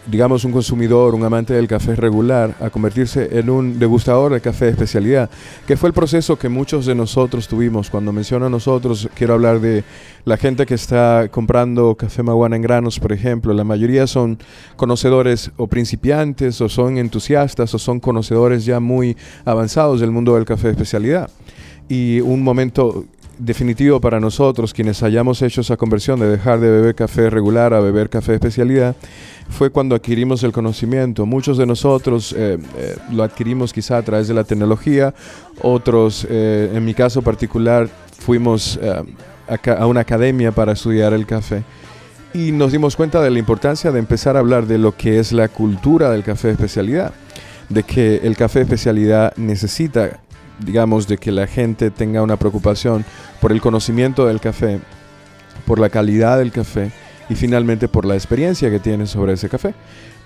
digamos, 0.06 0.44
un 0.44 0.52
consumidor, 0.52 1.16
un 1.16 1.24
amante 1.24 1.54
del 1.54 1.68
café 1.68 1.96
regular, 1.96 2.56
a 2.60 2.70
convertirse 2.70 3.40
en 3.40 3.50
un 3.50 3.80
degustador 3.80 4.34
de 4.34 4.42
café 4.42 4.66
de 4.66 4.72
especialidad, 4.72 5.30
que 5.66 5.78
fue 5.78 5.90
el 5.90 5.94
proceso 5.94 6.38
que 6.38 6.50
muchos 6.50 6.86
de 6.86 6.96
nosotros 6.96 7.48
tuvimos. 7.48 7.90
Cuando 7.90 8.12
menciono 8.12 8.48
a 8.48 8.50
nosotros, 8.50 9.10
quiero 9.16 9.34
hablar 9.34 9.60
de 9.60 9.84
la 10.26 10.38
gente 10.38 10.66
que 10.66 10.74
está 10.74 11.28
comprando 11.32 11.96
café 11.96 12.24
maguana 12.24 12.56
en 12.56 12.62
granos, 12.62 13.00
por 13.00 13.12
ejemplo. 13.12 13.54
La 13.54 13.64
mayoría 13.64 14.08
son 14.08 14.38
conocedores 14.76 15.52
o 15.58 15.68
principiantes, 15.68 16.60
o 16.62 16.70
son 16.70 16.98
entusiastas, 16.98 17.74
o 17.74 17.80
son 17.80 18.00
conocedores 18.00 18.66
ya 18.66 18.80
muy 18.80 19.16
avanzados 19.46 20.00
del 20.02 20.12
mundo 20.12 20.36
del 20.36 20.46
café 20.46 20.68
de 20.68 20.74
especialidad. 20.74 21.30
Y 21.88 22.22
un 22.22 22.44
momento 22.44 23.06
definitivo 23.44 24.00
para 24.00 24.20
nosotros, 24.20 24.74
quienes 24.74 25.04
hayamos 25.04 25.42
hecho 25.42 25.62
esa 25.62 25.76
conversión 25.76 26.20
de 26.20 26.30
dejar 26.30 26.60
de 26.60 26.70
beber 26.70 26.96
café 26.96 27.30
regular 27.30 27.74
a 27.74 27.82
beber 27.82 28.10
café 28.10 28.36
especialidad, 28.36 28.96
fue 29.50 29.70
cuando 29.70 29.96
adquirimos 29.96 30.44
el 30.44 30.54
conocimiento. 30.54 31.26
Muchos 31.26 31.58
de 31.58 31.66
nosotros 31.66 32.34
eh, 32.38 32.58
eh, 32.78 32.96
lo 33.12 33.24
adquirimos 33.24 33.74
quizá 33.74 33.98
a 33.98 34.02
través 34.02 34.28
de 34.28 34.34
la 34.34 34.46
tecnología, 34.46 35.14
otros, 35.62 36.26
eh, 36.30 36.72
en 36.74 36.86
mi 36.86 36.94
caso 36.94 37.22
particular, 37.22 37.90
fuimos 38.18 38.80
a, 39.68 39.86
una 39.86 40.00
academia 40.00 40.54
para 40.54 40.72
estudiar 40.72 41.12
el 41.12 41.26
café 41.26 41.64
y 42.34 42.54
nos 42.54 42.72
dimos 42.72 42.96
cuenta 42.96 43.22
de 43.22 43.30
la 43.30 43.40
importancia 43.40 43.92
de 43.92 44.00
empezar 44.00 44.38
a 44.38 44.40
hablar 44.40 44.66
de 44.66 44.78
lo 44.78 44.96
que 44.96 45.20
es 45.20 45.34
la 45.34 45.50
cultura 45.50 46.10
del 46.10 46.24
café 46.24 46.50
especialidad, 46.52 47.14
de 47.68 47.84
que 47.84 48.22
el 48.24 48.38
café 48.38 48.62
especialidad 48.62 49.36
necesita, 49.36 50.22
digamos, 50.64 51.08
de 51.08 51.18
que 51.18 51.32
la 51.32 51.48
gente 51.48 51.92
tenga 51.92 52.22
una 52.22 52.38
preocupación 52.38 53.06
por 53.42 53.52
el 53.52 53.62
conocimiento 53.62 54.26
del 54.26 54.40
café, 54.40 54.80
por 55.66 55.80
la 55.80 55.90
calidad 55.90 56.38
del 56.38 56.52
café 56.52 56.92
y 57.30 57.36
finalmente 57.36 57.88
por 57.88 58.06
la 58.06 58.16
experiencia 58.16 58.70
que 58.70 58.80
tiene 58.80 59.08
sobre 59.08 59.34
ese 59.34 59.50
café. 59.50 59.74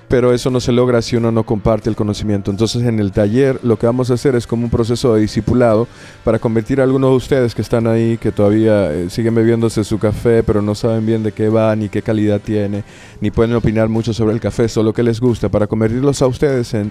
Pero 0.08 0.34
eso 0.34 0.50
no 0.50 0.62
se 0.62 0.72
logra 0.72 1.02
si 1.02 1.18
uno 1.18 1.34
no 1.34 1.44
comparte 1.44 1.90
el 1.90 1.98
conocimiento. 1.98 2.50
Entonces 2.50 2.84
en 2.84 3.00
el 3.00 3.12
taller 3.12 3.60
lo 3.62 3.78
que 3.78 3.88
vamos 3.88 4.10
a 4.10 4.14
hacer 4.14 4.36
es 4.36 4.48
como 4.48 4.64
un 4.64 4.70
proceso 4.70 5.14
de 5.14 5.22
discipulado 5.22 5.86
para 6.24 6.40
convertir 6.40 6.80
a 6.80 6.86
algunos 6.86 7.10
de 7.10 7.16
ustedes 7.18 7.54
que 7.54 7.62
están 7.62 7.88
ahí, 7.88 8.18
que 8.18 8.32
todavía 8.32 8.94
eh, 8.94 9.10
siguen 9.10 9.36
bebiéndose 9.36 9.84
su 9.84 10.00
café, 10.00 10.44
pero 10.44 10.62
no 10.62 10.76
saben 10.76 11.06
bien 11.06 11.24
de 11.24 11.34
qué 11.34 11.50
va, 11.50 11.76
ni 11.76 11.90
qué 11.90 12.02
calidad 12.02 12.40
tiene, 12.40 12.86
ni 13.20 13.32
pueden 13.32 13.54
opinar 13.54 13.90
mucho 13.90 14.14
sobre 14.14 14.34
el 14.34 14.40
café, 14.40 14.70
solo 14.70 14.94
que 14.94 15.04
les 15.04 15.20
gusta, 15.20 15.50
para 15.50 15.68
convertirlos 15.68 16.22
a 16.22 16.28
ustedes 16.28 16.74
en 16.74 16.90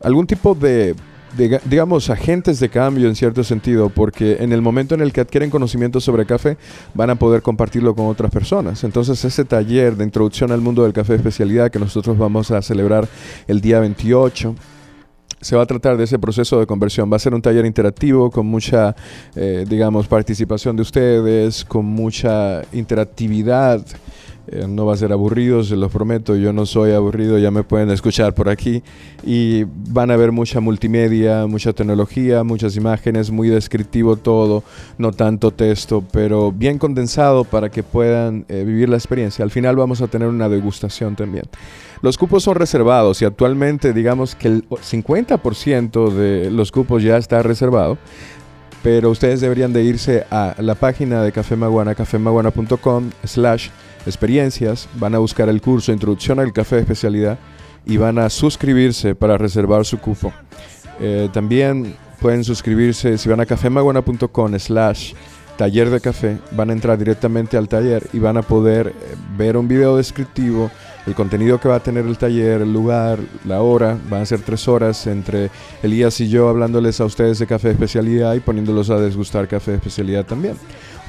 algún 0.00 0.28
tipo 0.28 0.54
de, 0.54 0.94
digamos, 1.36 2.10
agentes 2.10 2.60
de 2.60 2.68
cambio 2.68 3.08
en 3.08 3.16
cierto 3.16 3.44
sentido, 3.44 3.88
porque 3.88 4.38
en 4.40 4.52
el 4.52 4.62
momento 4.62 4.94
en 4.94 5.00
el 5.00 5.12
que 5.12 5.20
adquieren 5.20 5.50
conocimiento 5.50 6.00
sobre 6.00 6.26
café, 6.26 6.56
van 6.94 7.10
a 7.10 7.14
poder 7.14 7.42
compartirlo 7.42 7.94
con 7.94 8.06
otras 8.06 8.30
personas. 8.30 8.84
Entonces, 8.84 9.24
ese 9.24 9.44
taller 9.44 9.96
de 9.96 10.04
introducción 10.04 10.52
al 10.52 10.60
mundo 10.60 10.82
del 10.82 10.92
café 10.92 11.14
especialidad 11.14 11.70
que 11.70 11.78
nosotros 11.78 12.18
vamos 12.18 12.50
a 12.50 12.60
celebrar 12.62 13.08
el 13.46 13.60
día 13.60 13.80
28, 13.80 14.54
se 15.40 15.56
va 15.56 15.62
a 15.62 15.66
tratar 15.66 15.96
de 15.96 16.04
ese 16.04 16.18
proceso 16.18 16.58
de 16.60 16.66
conversión. 16.66 17.10
Va 17.12 17.16
a 17.16 17.18
ser 17.18 17.34
un 17.34 17.42
taller 17.42 17.66
interactivo 17.66 18.30
con 18.30 18.46
mucha, 18.46 18.94
eh, 19.34 19.64
digamos, 19.68 20.06
participación 20.06 20.76
de 20.76 20.82
ustedes, 20.82 21.64
con 21.64 21.84
mucha 21.84 22.62
interactividad 22.72 23.84
eh, 24.48 24.66
no 24.68 24.86
va 24.86 24.94
a 24.94 24.96
ser 24.96 25.12
aburrido, 25.12 25.62
se 25.62 25.76
los 25.76 25.92
prometo, 25.92 26.34
yo 26.36 26.52
no 26.52 26.66
soy 26.66 26.92
aburrido, 26.92 27.38
ya 27.38 27.50
me 27.50 27.62
pueden 27.62 27.90
escuchar 27.90 28.34
por 28.34 28.48
aquí. 28.48 28.82
Y 29.24 29.64
van 29.64 30.10
a 30.10 30.16
ver 30.16 30.32
mucha 30.32 30.60
multimedia, 30.60 31.46
mucha 31.46 31.72
tecnología, 31.72 32.42
muchas 32.42 32.76
imágenes, 32.76 33.30
muy 33.30 33.48
descriptivo 33.48 34.16
todo, 34.16 34.64
no 34.98 35.12
tanto 35.12 35.52
texto, 35.52 36.02
pero 36.12 36.50
bien 36.50 36.78
condensado 36.78 37.44
para 37.44 37.70
que 37.70 37.82
puedan 37.82 38.44
eh, 38.48 38.64
vivir 38.64 38.88
la 38.88 38.96
experiencia. 38.96 39.44
Al 39.44 39.50
final 39.50 39.76
vamos 39.76 40.00
a 40.00 40.08
tener 40.08 40.28
una 40.28 40.48
degustación 40.48 41.14
también. 41.14 41.44
Los 42.00 42.18
cupos 42.18 42.42
son 42.42 42.56
reservados 42.56 43.22
y 43.22 43.24
actualmente 43.24 43.92
digamos 43.92 44.34
que 44.34 44.48
el 44.48 44.68
50% 44.68 46.10
de 46.10 46.50
los 46.50 46.72
cupos 46.72 47.02
ya 47.02 47.16
está 47.16 47.42
reservado 47.42 47.96
pero 48.82 49.10
ustedes 49.10 49.40
deberían 49.40 49.72
de 49.72 49.84
irse 49.84 50.26
a 50.30 50.56
la 50.58 50.74
página 50.74 51.22
de 51.22 51.32
Café 51.32 51.56
Maguana, 51.56 51.94
cafemaguana.com 51.94 53.10
slash 53.24 53.68
experiencias, 54.06 54.88
van 54.94 55.14
a 55.14 55.18
buscar 55.18 55.48
el 55.48 55.60
curso 55.60 55.92
Introducción 55.92 56.40
al 56.40 56.52
Café 56.52 56.76
de 56.76 56.82
Especialidad 56.82 57.38
y 57.86 57.96
van 57.96 58.18
a 58.18 58.30
suscribirse 58.30 59.14
para 59.14 59.38
reservar 59.38 59.84
su 59.84 59.98
cupo. 59.98 60.32
Eh, 61.00 61.28
también 61.32 61.94
pueden 62.20 62.44
suscribirse 62.44 63.18
si 63.18 63.28
van 63.28 63.40
a 63.40 63.46
cafemaguana.com 63.46 64.58
slash 64.58 65.14
taller 65.56 65.90
de 65.90 66.00
café, 66.00 66.38
van 66.52 66.70
a 66.70 66.72
entrar 66.72 66.98
directamente 66.98 67.56
al 67.56 67.68
taller 67.68 68.06
y 68.12 68.18
van 68.18 68.36
a 68.36 68.42
poder 68.42 68.88
eh, 68.88 68.92
ver 69.36 69.56
un 69.56 69.68
video 69.68 69.96
descriptivo, 69.96 70.70
el 71.06 71.14
contenido 71.14 71.60
que 71.60 71.68
va 71.68 71.76
a 71.76 71.80
tener 71.80 72.06
el 72.06 72.16
taller, 72.16 72.62
el 72.62 72.72
lugar, 72.72 73.18
la 73.44 73.60
hora, 73.60 73.98
van 74.08 74.22
a 74.22 74.26
ser 74.26 74.40
tres 74.40 74.66
horas 74.68 75.06
entre 75.06 75.50
Elías 75.82 76.20
y 76.20 76.28
yo 76.28 76.48
hablándoles 76.48 77.00
a 77.00 77.04
ustedes 77.04 77.38
de 77.38 77.46
café 77.46 77.68
de 77.68 77.74
especialidad 77.74 78.34
y 78.34 78.40
poniéndolos 78.40 78.90
a 78.90 78.98
desgustar 78.98 79.48
café 79.48 79.72
de 79.72 79.76
especialidad 79.78 80.24
también 80.24 80.56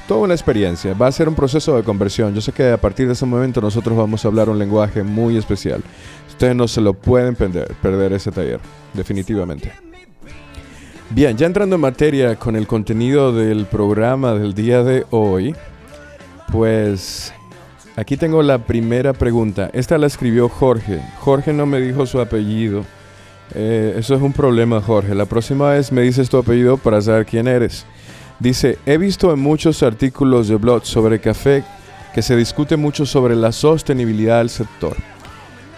toda 0.06 0.20
una 0.20 0.34
experiencia. 0.34 0.94
Va 0.94 1.06
a 1.06 1.12
ser 1.12 1.28
un 1.28 1.34
proceso 1.34 1.76
de 1.76 1.82
conversión. 1.82 2.34
Yo 2.34 2.40
sé 2.40 2.52
que 2.52 2.70
a 2.70 2.80
partir 2.80 3.06
de 3.06 3.12
ese 3.12 3.26
momento 3.26 3.60
nosotros 3.60 3.96
vamos 3.96 4.24
a 4.24 4.28
hablar 4.28 4.48
un 4.48 4.58
lenguaje 4.58 5.02
muy 5.02 5.36
especial. 5.36 5.82
Ustedes 6.28 6.54
no 6.54 6.68
se 6.68 6.80
lo 6.80 6.94
pueden 6.94 7.34
perder, 7.34 7.74
perder 7.80 8.12
ese 8.12 8.30
taller, 8.30 8.60
definitivamente. 8.92 9.72
Bien, 11.10 11.36
ya 11.36 11.46
entrando 11.46 11.76
en 11.76 11.80
materia 11.80 12.36
con 12.36 12.56
el 12.56 12.66
contenido 12.66 13.32
del 13.32 13.66
programa 13.66 14.34
del 14.34 14.54
día 14.54 14.82
de 14.82 15.06
hoy, 15.10 15.54
pues 16.50 17.32
aquí 17.94 18.16
tengo 18.16 18.42
la 18.42 18.58
primera 18.58 19.12
pregunta. 19.12 19.70
Esta 19.72 19.96
la 19.98 20.06
escribió 20.06 20.48
Jorge. 20.48 21.00
Jorge 21.20 21.52
no 21.52 21.66
me 21.66 21.80
dijo 21.80 22.06
su 22.06 22.20
apellido. 22.20 22.84
Eh, 23.54 23.94
eso 23.96 24.14
es 24.14 24.22
un 24.22 24.32
problema, 24.32 24.80
Jorge. 24.80 25.14
La 25.14 25.26
próxima 25.26 25.70
vez 25.70 25.92
me 25.92 26.02
dices 26.02 26.28
tu 26.28 26.38
apellido 26.38 26.78
para 26.78 27.00
saber 27.00 27.26
quién 27.26 27.46
eres. 27.46 27.86
Dice, 28.40 28.78
he 28.84 28.98
visto 28.98 29.32
en 29.32 29.38
muchos 29.38 29.82
artículos 29.82 30.48
de 30.48 30.56
blog 30.56 30.84
sobre 30.84 31.20
café 31.20 31.64
que 32.12 32.22
se 32.22 32.36
discute 32.36 32.76
mucho 32.76 33.06
sobre 33.06 33.36
la 33.36 33.52
sostenibilidad 33.52 34.38
del 34.38 34.50
sector. 34.50 34.96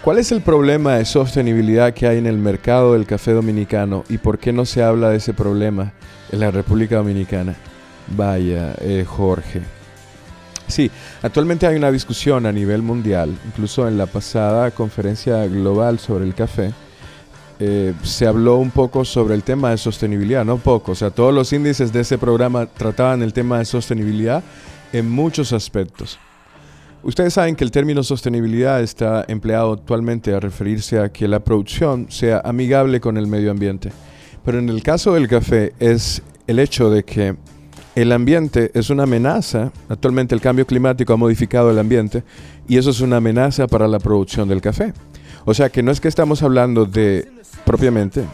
¿Cuál 0.03 0.19
es 0.19 0.31
el 0.31 0.41
problema 0.41 0.95
de 0.95 1.05
sostenibilidad 1.05 1.93
que 1.93 2.07
hay 2.07 2.17
en 2.17 2.27
el 2.27 2.37
mercado 2.37 2.93
del 2.93 3.05
café 3.05 3.31
dominicano 3.31 4.03
y 4.09 4.17
por 4.17 4.39
qué 4.39 4.53
no 4.53 4.65
se 4.65 4.81
habla 4.81 5.09
de 5.09 5.17
ese 5.17 5.33
problema 5.33 5.93
en 6.31 6.39
la 6.39 6.51
República 6.51 6.97
Dominicana? 6.97 7.55
Vaya, 8.15 8.73
eh, 8.79 9.03
Jorge. 9.05 9.61
Sí, 10.67 10.91
actualmente 11.21 11.65
hay 11.65 11.75
una 11.75 11.91
discusión 11.91 12.45
a 12.45 12.51
nivel 12.51 12.81
mundial, 12.81 13.35
incluso 13.45 13.87
en 13.87 13.97
la 13.97 14.05
pasada 14.05 14.71
conferencia 14.71 15.45
global 15.47 15.99
sobre 15.99 16.25
el 16.25 16.35
café, 16.35 16.73
eh, 17.59 17.93
se 18.03 18.27
habló 18.27 18.57
un 18.57 18.71
poco 18.71 19.03
sobre 19.03 19.33
el 19.35 19.43
tema 19.43 19.71
de 19.71 19.77
sostenibilidad, 19.77 20.45
no 20.45 20.57
poco, 20.57 20.91
o 20.91 20.95
sea, 20.95 21.09
todos 21.09 21.33
los 21.33 21.51
índices 21.53 21.91
de 21.91 22.01
ese 22.01 22.17
programa 22.17 22.67
trataban 22.67 23.23
el 23.23 23.33
tema 23.33 23.57
de 23.59 23.65
sostenibilidad 23.65 24.43
en 24.93 25.09
muchos 25.09 25.53
aspectos. 25.53 26.19
Ustedes 27.03 27.33
saben 27.33 27.55
que 27.55 27.63
el 27.63 27.71
término 27.71 28.03
sostenibilidad 28.03 28.81
está 28.81 29.23
empleado 29.27 29.73
actualmente 29.73 30.33
a 30.33 30.39
referirse 30.39 30.99
a 30.99 31.09
que 31.09 31.27
la 31.27 31.39
producción 31.39 32.07
sea 32.09 32.41
amigable 32.43 32.99
con 32.99 33.17
el 33.17 33.27
medio 33.27 33.51
ambiente. 33.51 33.91
Pero 34.43 34.59
en 34.59 34.69
el 34.69 34.83
caso 34.83 35.13
del 35.13 35.27
café 35.27 35.73
es 35.79 36.21
el 36.47 36.59
hecho 36.59 36.89
de 36.89 37.03
que 37.03 37.35
el 37.95 38.11
ambiente 38.11 38.71
es 38.73 38.89
una 38.89 39.03
amenaza, 39.03 39.71
actualmente 39.89 40.35
el 40.35 40.41
cambio 40.41 40.67
climático 40.67 41.13
ha 41.13 41.17
modificado 41.17 41.71
el 41.71 41.79
ambiente 41.79 42.23
y 42.67 42.77
eso 42.77 42.91
es 42.91 43.01
una 43.01 43.17
amenaza 43.17 43.67
para 43.67 43.87
la 43.87 43.99
producción 43.99 44.47
del 44.47 44.61
café. 44.61 44.93
O 45.49 45.53
sea 45.53 45.69
que 45.69 45.81
no 45.81 45.91
es 45.93 46.01
que 46.01 46.09
estamos 46.09 46.43
hablando 46.43 46.85
de 46.85 47.31
propiamente, 47.63 48.25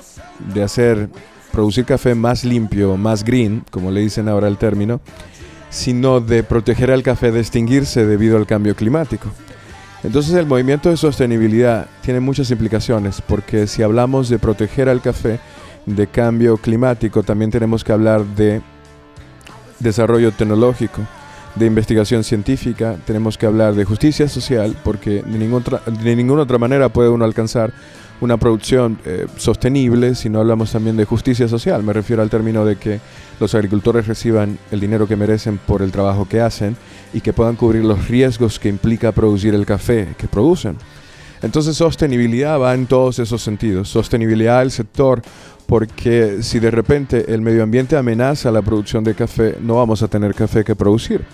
de 0.51 0.63
hacer, 0.63 1.09
producir 1.51 1.85
café 1.85 2.15
más 2.15 2.43
limpio, 2.43 2.97
más 2.97 3.23
green, 3.23 3.63
como 3.69 3.91
le 3.91 4.01
dicen 4.01 4.27
ahora 4.27 4.47
el 4.47 4.57
término, 4.57 4.99
sino 5.69 6.21
de 6.21 6.41
proteger 6.41 6.89
al 6.89 7.03
café 7.03 7.31
de 7.31 7.39
extinguirse 7.39 8.07
debido 8.07 8.35
al 8.35 8.47
cambio 8.47 8.75
climático. 8.75 9.29
Entonces 10.03 10.33
el 10.33 10.47
movimiento 10.47 10.89
de 10.89 10.97
sostenibilidad 10.97 11.85
tiene 12.01 12.19
muchas 12.19 12.49
implicaciones, 12.49 13.21
porque 13.21 13.67
si 13.67 13.83
hablamos 13.83 14.27
de 14.27 14.39
proteger 14.39 14.89
al 14.89 14.99
café 14.99 15.39
de 15.85 16.07
cambio 16.07 16.57
climático, 16.57 17.21
también 17.21 17.51
tenemos 17.51 17.83
que 17.83 17.91
hablar 17.91 18.25
de 18.25 18.63
desarrollo 19.77 20.31
tecnológico, 20.31 21.03
de 21.55 21.65
investigación 21.65 22.23
científica, 22.23 22.97
tenemos 23.05 23.37
que 23.37 23.45
hablar 23.45 23.75
de 23.75 23.85
justicia 23.85 24.27
social, 24.27 24.75
porque 24.83 25.21
de 25.21 25.53
otra, 25.53 25.81
de 25.85 26.15
ninguna 26.15 26.43
otra 26.43 26.57
manera 26.57 26.89
puede 26.89 27.09
uno 27.09 27.25
alcanzar 27.25 27.73
una 28.21 28.37
producción 28.37 28.97
eh, 29.05 29.27
sostenible, 29.37 30.15
si 30.15 30.29
no 30.29 30.39
hablamos 30.39 30.71
también 30.71 30.95
de 30.95 31.05
justicia 31.05 31.47
social. 31.47 31.83
Me 31.83 31.93
refiero 31.93 32.21
al 32.21 32.29
término 32.29 32.65
de 32.65 32.77
que 32.77 32.99
los 33.39 33.53
agricultores 33.53 34.07
reciban 34.07 34.57
el 34.71 34.79
dinero 34.79 35.07
que 35.07 35.15
merecen 35.15 35.57
por 35.57 35.81
el 35.81 35.91
trabajo 35.91 36.27
que 36.27 36.39
hacen 36.39 36.77
y 37.13 37.21
que 37.21 37.33
puedan 37.33 37.55
cubrir 37.55 37.83
los 37.83 38.07
riesgos 38.07 38.59
que 38.59 38.69
implica 38.69 39.11
producir 39.11 39.53
el 39.53 39.65
café 39.65 40.15
que 40.17 40.27
producen. 40.27 40.77
Entonces 41.41 41.75
sostenibilidad 41.75 42.57
va 42.57 42.73
en 42.73 42.85
todos 42.85 43.19
esos 43.19 43.41
sentidos. 43.41 43.89
Sostenibilidad 43.89 44.59
del 44.59 44.71
sector, 44.71 45.21
porque 45.65 46.41
si 46.41 46.59
de 46.59 46.71
repente 46.71 47.33
el 47.33 47.41
medio 47.41 47.63
ambiente 47.63 47.97
amenaza 47.97 48.49
la 48.49 48.61
producción 48.61 49.03
de 49.03 49.13
café, 49.13 49.57
no 49.61 49.75
vamos 49.75 50.01
a 50.01 50.07
tener 50.07 50.33
café 50.33 50.63
que 50.63 50.75
producir. 50.75 51.25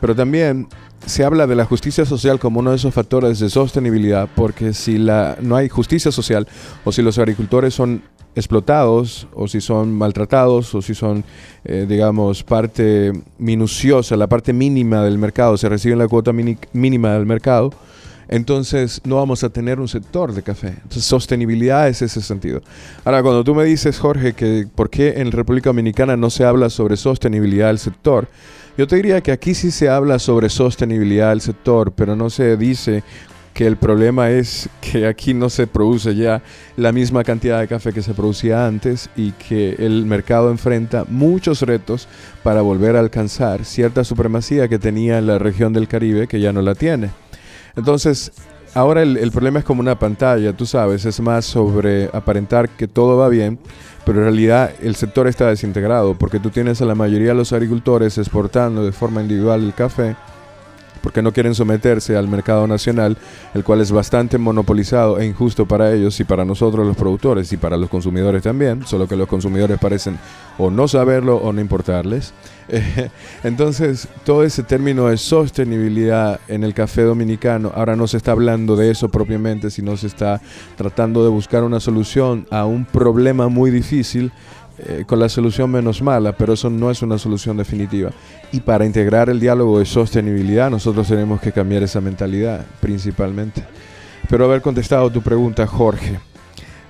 Pero 0.00 0.14
también 0.14 0.68
se 1.04 1.24
habla 1.24 1.46
de 1.46 1.54
la 1.54 1.64
justicia 1.64 2.04
social 2.04 2.38
como 2.38 2.60
uno 2.60 2.70
de 2.70 2.76
esos 2.76 2.92
factores 2.92 3.38
de 3.38 3.50
sostenibilidad, 3.50 4.28
porque 4.34 4.72
si 4.74 4.98
la, 4.98 5.36
no 5.40 5.56
hay 5.56 5.68
justicia 5.68 6.10
social 6.10 6.48
o 6.84 6.92
si 6.92 7.02
los 7.02 7.18
agricultores 7.18 7.74
son 7.74 8.02
explotados 8.34 9.26
o 9.34 9.48
si 9.48 9.60
son 9.60 9.92
maltratados 9.92 10.74
o 10.74 10.82
si 10.82 10.94
son, 10.94 11.24
eh, 11.64 11.86
digamos, 11.88 12.42
parte 12.42 13.12
minuciosa, 13.38 14.16
la 14.16 14.26
parte 14.26 14.52
mínima 14.52 15.02
del 15.02 15.16
mercado, 15.16 15.56
se 15.56 15.68
reciben 15.68 15.98
la 15.98 16.06
cuota 16.08 16.32
mínima 16.32 17.12
del 17.14 17.24
mercado, 17.24 17.70
entonces 18.28 19.00
no 19.04 19.16
vamos 19.16 19.42
a 19.44 19.48
tener 19.48 19.80
un 19.80 19.88
sector 19.88 20.32
de 20.34 20.42
café. 20.42 20.68
Entonces 20.68 21.04
sostenibilidad 21.04 21.88
es 21.88 22.02
ese 22.02 22.20
sentido. 22.20 22.60
Ahora, 23.04 23.22
cuando 23.22 23.44
tú 23.44 23.54
me 23.54 23.64
dices, 23.64 23.98
Jorge, 23.98 24.34
que 24.34 24.66
por 24.74 24.90
qué 24.90 25.14
en 25.16 25.32
República 25.32 25.70
Dominicana 25.70 26.16
no 26.16 26.28
se 26.28 26.44
habla 26.44 26.68
sobre 26.68 26.96
sostenibilidad 26.96 27.68
del 27.68 27.78
sector, 27.78 28.28
yo 28.76 28.86
te 28.86 28.96
diría 28.96 29.20
que 29.20 29.32
aquí 29.32 29.54
sí 29.54 29.70
se 29.70 29.88
habla 29.88 30.18
sobre 30.18 30.48
sostenibilidad 30.48 31.30
del 31.30 31.40
sector, 31.40 31.92
pero 31.92 32.14
no 32.14 32.30
se 32.30 32.56
dice 32.56 33.02
que 33.54 33.66
el 33.66 33.78
problema 33.78 34.28
es 34.28 34.68
que 34.82 35.06
aquí 35.06 35.32
no 35.32 35.48
se 35.48 35.66
produce 35.66 36.14
ya 36.14 36.42
la 36.76 36.92
misma 36.92 37.24
cantidad 37.24 37.58
de 37.58 37.68
café 37.68 37.94
que 37.94 38.02
se 38.02 38.12
producía 38.12 38.66
antes 38.66 39.08
y 39.16 39.32
que 39.32 39.76
el 39.78 40.04
mercado 40.04 40.50
enfrenta 40.50 41.06
muchos 41.08 41.62
retos 41.62 42.06
para 42.42 42.60
volver 42.60 42.96
a 42.96 43.00
alcanzar 43.00 43.64
cierta 43.64 44.04
supremacía 44.04 44.68
que 44.68 44.78
tenía 44.78 45.16
en 45.16 45.26
la 45.26 45.38
región 45.38 45.72
del 45.72 45.88
Caribe 45.88 46.28
que 46.28 46.38
ya 46.38 46.52
no 46.52 46.60
la 46.60 46.74
tiene. 46.74 47.08
Entonces, 47.76 48.30
ahora 48.76 49.02
el, 49.02 49.16
el 49.16 49.32
problema 49.32 49.58
es 49.58 49.64
como 49.64 49.80
una 49.80 49.98
pantalla, 49.98 50.52
tú 50.52 50.66
sabes, 50.66 51.06
es 51.06 51.18
más 51.20 51.46
sobre 51.46 52.10
aparentar 52.12 52.68
que 52.68 52.86
todo 52.86 53.16
va 53.16 53.28
bien, 53.28 53.58
pero 54.04 54.18
en 54.18 54.24
realidad 54.24 54.70
el 54.82 54.94
sector 54.96 55.26
está 55.26 55.48
desintegrado 55.48 56.14
porque 56.14 56.38
tú 56.38 56.50
tienes 56.50 56.82
a 56.82 56.84
la 56.84 56.94
mayoría 56.94 57.28
de 57.28 57.34
los 57.34 57.54
agricultores 57.54 58.18
exportando 58.18 58.84
de 58.84 58.92
forma 58.92 59.22
individual 59.22 59.64
el 59.64 59.72
café 59.72 60.14
porque 61.06 61.22
no 61.22 61.32
quieren 61.32 61.54
someterse 61.54 62.16
al 62.16 62.26
mercado 62.26 62.66
nacional, 62.66 63.16
el 63.54 63.62
cual 63.62 63.80
es 63.80 63.92
bastante 63.92 64.38
monopolizado 64.38 65.20
e 65.20 65.24
injusto 65.24 65.64
para 65.64 65.92
ellos 65.92 66.18
y 66.18 66.24
para 66.24 66.44
nosotros 66.44 66.84
los 66.84 66.96
productores 66.96 67.52
y 67.52 67.56
para 67.56 67.76
los 67.76 67.88
consumidores 67.88 68.42
también, 68.42 68.84
solo 68.84 69.06
que 69.06 69.14
los 69.14 69.28
consumidores 69.28 69.78
parecen 69.78 70.18
o 70.58 70.68
no 70.68 70.88
saberlo 70.88 71.36
o 71.36 71.52
no 71.52 71.60
importarles. 71.60 72.34
Entonces, 73.44 74.08
todo 74.24 74.42
ese 74.42 74.64
término 74.64 75.06
de 75.06 75.16
sostenibilidad 75.16 76.40
en 76.48 76.64
el 76.64 76.74
café 76.74 77.02
dominicano, 77.02 77.70
ahora 77.72 77.94
no 77.94 78.08
se 78.08 78.16
está 78.16 78.32
hablando 78.32 78.74
de 78.74 78.90
eso 78.90 79.08
propiamente, 79.08 79.70
sino 79.70 79.96
se 79.96 80.08
está 80.08 80.40
tratando 80.74 81.22
de 81.22 81.30
buscar 81.30 81.62
una 81.62 81.78
solución 81.78 82.48
a 82.50 82.64
un 82.64 82.84
problema 82.84 83.46
muy 83.46 83.70
difícil 83.70 84.32
eh, 84.78 85.04
con 85.06 85.18
la 85.18 85.28
solución 85.28 85.70
menos 85.70 86.02
mala, 86.02 86.32
pero 86.32 86.52
eso 86.52 86.68
no 86.68 86.90
es 86.90 87.00
una 87.02 87.18
solución 87.18 87.56
definitiva. 87.56 88.10
Y 88.52 88.60
para 88.60 88.84
integrar 88.84 89.30
el 89.30 89.40
diálogo 89.40 89.78
de 89.78 89.86
sostenibilidad, 89.86 90.70
nosotros 90.70 91.08
tenemos 91.08 91.40
que 91.40 91.52
cambiar 91.52 91.82
esa 91.82 92.00
mentalidad 92.00 92.64
principalmente. 92.80 93.64
Espero 94.22 94.44
haber 94.44 94.60
contestado 94.60 95.10
tu 95.10 95.22
pregunta, 95.22 95.66
Jorge. 95.66 96.18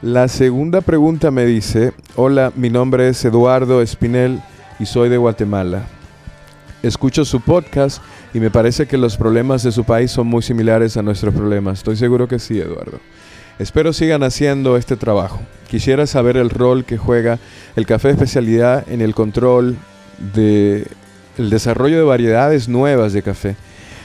La 0.02 0.28
segunda 0.28 0.81
pregunta 0.81 1.31
me 1.31 1.47
dice, 1.47 1.93
hola, 2.16 2.52
mi 2.57 2.71
nombre 2.71 3.09
es 3.09 3.25
Eduardo 3.25 3.81
Espinel 3.81 4.40
y 4.78 4.87
soy 4.87 5.09
de 5.09 5.16
Guatemala. 5.16 5.87
Escucho 6.83 7.25
su 7.25 7.40
podcast 7.40 8.02
y 8.35 8.40
me 8.40 8.50
parece 8.50 8.87
que 8.87 8.99
los 8.99 9.16
problemas 9.16 9.62
de 9.62 9.73
su 9.73 9.85
país 9.85 10.11
son 10.11 10.26
muy 10.26 10.43
similares 10.43 10.97
a 10.97 11.02
nuestros 11.02 11.35
problemas. 11.35 11.78
Estoy 11.78 11.97
seguro 11.97 12.28
que 12.28 12.38
sí, 12.38 12.59
Eduardo. 12.59 13.00
Espero 13.59 13.95
sigan 13.95 14.23
haciendo 14.23 14.77
este 14.77 14.97
trabajo. 14.97 15.41
Quisiera 15.69 16.07
saber 16.07 16.37
el 16.37 16.51
rol 16.51 16.85
que 16.85 16.99
juega 16.99 17.39
el 17.75 17.87
café 17.87 18.09
de 18.09 18.15
especialidad 18.15 18.85
en 18.91 19.01
el 19.01 19.15
control 19.15 19.77
del 20.35 20.87
desarrollo 21.39 21.97
de 21.97 22.05
variedades 22.05 22.69
nuevas 22.69 23.15
de 23.15 23.23
café. 23.23 23.57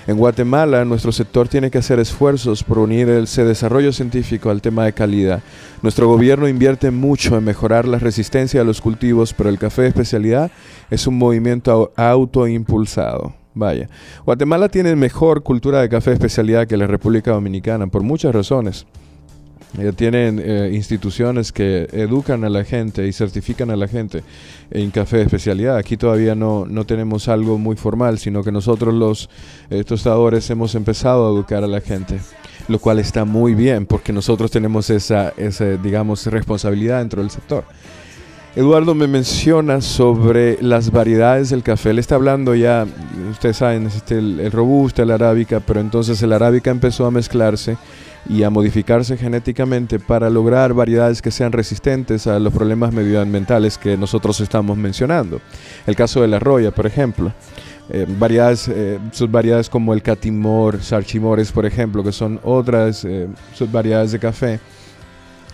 En 0.08 0.18
Guatemala, 0.18 0.86
nuestro 0.86 1.12
sector 1.12 1.50
tiene 1.50 1.70
que 1.70 1.78
hacer 1.78 2.00
esfuerzos 2.00 2.64
por 2.64 2.80
unir 2.80 3.10
ese 3.10 3.44
desarrollo 3.44 3.92
científico 3.92 4.50
al 4.50 4.62
tema 4.62 4.86
de 4.86 4.94
calidad. 4.94 5.44
Nuestro 5.82 6.08
gobierno 6.08 6.48
invierte 6.48 6.90
mucho 6.90 7.38
en 7.38 7.44
mejorar 7.44 7.88
la 7.88 8.00
resistencia 8.00 8.62
de 8.62 8.66
los 8.66 8.80
cultivos, 8.80 9.34
pero 9.34 9.50
el 9.50 9.60
café 9.60 9.84
de 9.84 9.90
especialidad 9.90 10.50
es 10.90 11.08
un 11.08 11.18
movimiento 11.18 11.92
autoimpulsado. 11.98 13.34
Vaya, 13.54 13.90
Guatemala 14.26 14.70
tiene 14.70 14.96
mejor 14.96 15.44
cultura 15.44 15.82
de 15.82 15.90
café 15.90 16.12
de 16.12 16.16
especialidad 16.16 16.68
que 16.68 16.78
la 16.78 16.88
República 16.88 17.32
Dominicana 17.32 17.86
por 17.88 18.02
muchas 18.02 18.34
razones. 18.34 18.88
Eh, 19.78 19.94
tienen 19.96 20.42
eh, 20.44 20.72
instituciones 20.74 21.54
que 21.54 21.88
educan 21.94 22.44
a 22.44 22.50
la 22.50 22.66
gente 22.66 23.08
y 23.08 23.14
certifican 23.14 23.72
a 23.72 23.78
la 23.78 23.88
gente 23.88 24.22
en 24.70 24.92
café 24.92 25.18
de 25.18 25.24
especialidad. 25.24 25.78
Aquí 25.78 25.96
todavía 25.96 26.36
no, 26.36 26.66
no 26.66 26.86
tenemos 26.86 27.30
algo 27.30 27.58
muy 27.58 27.78
formal, 27.78 28.20
sino 28.20 28.44
que 28.44 28.52
nosotros 28.52 28.94
los 28.94 29.30
eh, 29.70 29.86
tostadores 29.86 30.50
hemos 30.50 30.76
empezado 30.76 31.28
a 31.28 31.32
educar 31.32 31.64
a 31.64 31.68
la 31.68 31.80
gente, 31.80 32.20
lo 32.68 32.80
cual 32.80 33.00
está 33.00 33.24
muy 33.24 33.54
bien 33.54 33.86
porque 33.86 34.12
nosotros 34.12 34.52
tenemos 34.52 34.90
esa, 34.90 35.30
esa 35.38 35.66
digamos, 35.78 36.26
responsabilidad 36.26 37.00
dentro 37.00 37.22
del 37.22 37.32
sector. 37.32 37.64
Eduardo 38.54 38.94
me 38.96 39.08
menciona 39.08 39.80
sobre 39.80 40.62
las 40.62 40.92
variedades 40.92 41.52
del 41.52 41.64
café. 41.64 41.92
Él 41.92 42.00
está 42.00 42.16
hablando 42.16 42.54
ya, 42.54 42.86
ustedes 43.32 43.58
saben, 43.58 43.88
este, 43.88 44.18
el, 44.18 44.42
el 44.42 44.52
robusta, 44.52 45.04
el 45.04 45.12
arábica, 45.12 45.62
pero 45.62 45.80
entonces 45.80 46.22
el 46.22 46.34
arábica 46.34 46.70
empezó 46.70 47.06
a 47.06 47.12
mezclarse 47.12 47.78
y 48.30 48.44
a 48.44 48.50
modificarse 48.50 49.18
genéticamente 49.18 50.00
para 50.00 50.30
lograr 50.30 50.74
variedades 50.74 51.22
que 51.22 51.32
sean 51.32 51.54
resistentes 51.54 52.28
a 52.28 52.40
los 52.40 52.54
problemas 52.54 52.94
medioambientales 52.94 53.78
que 53.78 53.96
nosotros 53.96 54.40
estamos 54.42 54.78
mencionando. 54.78 55.40
El 55.88 55.96
caso 55.96 56.22
de 56.22 56.28
la 56.28 56.40
roya, 56.40 56.72
por 56.72 56.86
ejemplo. 56.86 57.32
Eh, 57.90 58.06
variedades, 58.08 58.68
eh, 58.68 59.00
variedades 59.28 59.70
como 59.70 59.94
el 59.94 60.02
catimor, 60.02 60.82
sarchimores, 60.82 61.52
por 61.52 61.66
ejemplo, 61.66 62.04
que 62.04 62.12
son 62.12 62.40
otras 62.44 63.04
eh, 63.06 63.28
variedades 63.72 64.12
de 64.12 64.20
café, 64.20 64.60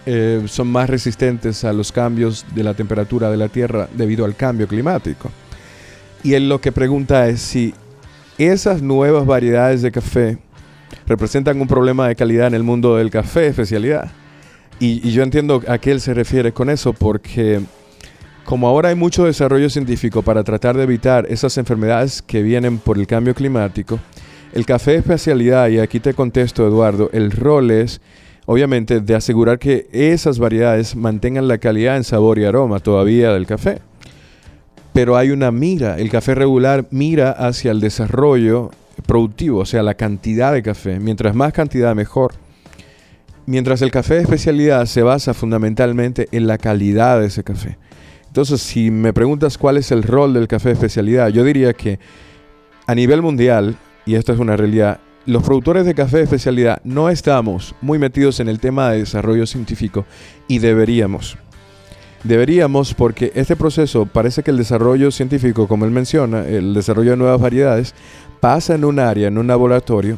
eh, 0.10 0.42
son 0.48 0.70
más 0.70 0.90
resistentes 0.90 1.66
a 1.66 1.74
los 1.74 1.92
cambios 1.92 2.46
de 2.56 2.64
la 2.64 2.74
temperatura 2.74 3.30
de 3.30 3.36
la 3.36 3.50
tierra 3.50 3.90
debido 3.94 4.24
al 4.24 4.38
cambio 4.38 4.66
climático. 4.66 5.30
Y 6.24 6.34
él 6.34 6.48
lo 6.48 6.62
que 6.62 6.72
pregunta 6.72 7.28
es 7.28 7.42
si 7.42 7.74
esas 8.38 8.82
nuevas 8.82 9.26
variedades 9.26 9.82
de 9.82 9.92
café 9.92 10.38
representan 11.08 11.60
un 11.60 11.68
problema 11.68 12.08
de 12.08 12.16
calidad 12.16 12.48
en 12.48 12.54
el 12.54 12.64
mundo 12.64 12.96
del 12.96 13.10
café 13.10 13.48
especialidad. 13.48 14.10
Y, 14.80 15.12
yo 15.12 15.24
entiendo 15.24 15.62
a 15.68 15.78
qué 15.78 15.92
él 15.92 16.00
se 16.00 16.14
refiere 16.14 16.54
con 16.54 16.70
eso, 16.70 16.94
porque 16.94 17.60
como 18.46 18.70
ahora 18.70 18.88
hay 18.88 18.96
mucho 18.96 19.26
desarrollo 19.26 19.70
científico 19.70 20.22
para 20.22 20.46
tratar 20.46 20.78
de 20.78 20.84
evitar 20.84 21.26
esas 21.30 21.58
enfermedades 21.58 22.22
que 22.22 22.42
vienen 22.44 22.78
por 22.78 22.98
el 22.98 23.08
cambio 23.08 23.36
climático, 23.36 24.00
el 24.54 24.66
café 24.66 24.96
especialidad, 24.96 25.68
y 25.68 25.80
aquí 25.80 26.00
te 26.00 26.14
contesto 26.14 26.66
Eduardo, 26.66 27.10
el 27.12 27.32
rol 27.32 27.72
es 27.72 28.00
obviamente 28.48 29.02
de 29.02 29.14
asegurar 29.14 29.60
que 29.60 29.88
esas 29.92 30.40
variedades 30.40 30.96
mantengan 30.96 31.48
la 31.48 31.58
calidad 31.60 31.98
en 31.98 32.06
sabor 32.06 32.40
y 32.40 32.46
aroma 32.46 32.80
todavía 32.80 33.34
del 33.34 33.46
café. 33.46 33.80
Pero 34.94 35.18
hay 35.18 35.30
una 35.30 35.52
mira, 35.52 36.00
el 36.00 36.10
café 36.10 36.34
regular 36.34 36.88
mira 36.90 37.30
hacia 37.32 37.72
el 37.72 37.82
desarrollo 37.82 38.72
productivo, 39.06 39.60
o 39.60 39.66
sea, 39.66 39.84
la 39.84 39.94
cantidad 39.94 40.54
de 40.54 40.64
café. 40.64 41.00
Mientras 41.00 41.36
más 41.36 41.54
cantidad, 41.54 41.94
mejor. 41.94 42.34
Mientras 43.46 43.82
el 43.82 43.92
café 43.92 44.16
de 44.16 44.22
especialidad 44.22 44.86
se 44.86 45.04
basa 45.04 45.34
fundamentalmente 45.34 46.30
en 46.32 46.48
la 46.48 46.58
calidad 46.58 47.20
de 47.20 47.28
ese 47.28 47.44
café. 47.44 47.78
Entonces, 48.28 48.62
si 48.62 48.92
me 48.92 49.12
preguntas 49.12 49.58
cuál 49.58 49.76
es 49.76 49.92
el 49.92 50.04
rol 50.04 50.34
del 50.34 50.48
café 50.48 50.70
de 50.70 50.76
especialidad, 50.76 51.30
yo 51.30 51.44
diría 51.44 51.74
que 51.74 52.00
a 52.86 52.96
nivel 52.96 53.22
mundial, 53.22 53.76
y 54.06 54.16
esto 54.16 54.32
es 54.32 54.40
una 54.40 54.56
realidad, 54.56 55.02
los 55.28 55.44
productores 55.44 55.86
de 55.86 55.94
café 55.94 56.22
especialidad 56.22 56.80
no 56.86 57.10
estamos 57.10 57.76
muy 57.82 58.00
metidos 58.00 58.40
en 58.40 58.48
el 58.48 58.62
tema 58.62 58.90
de 58.90 59.00
desarrollo 59.00 59.46
científico 59.46 60.06
y 60.48 60.60
deberíamos. 60.60 61.38
Deberíamos 62.24 62.94
porque 62.94 63.34
este 63.36 63.58
proceso 63.58 64.06
parece 64.06 64.42
que 64.42 64.52
el 64.52 64.58
desarrollo 64.58 65.12
científico, 65.12 65.68
como 65.68 65.84
él 65.84 65.92
menciona, 65.92 66.46
el 66.48 66.74
desarrollo 66.74 67.12
de 67.12 67.18
nuevas 67.18 67.42
variedades, 67.42 67.94
pasa 68.40 68.76
en 68.76 68.86
un 68.86 69.00
área, 69.00 69.28
en 69.28 69.38
un 69.38 69.48
laboratorio, 69.48 70.18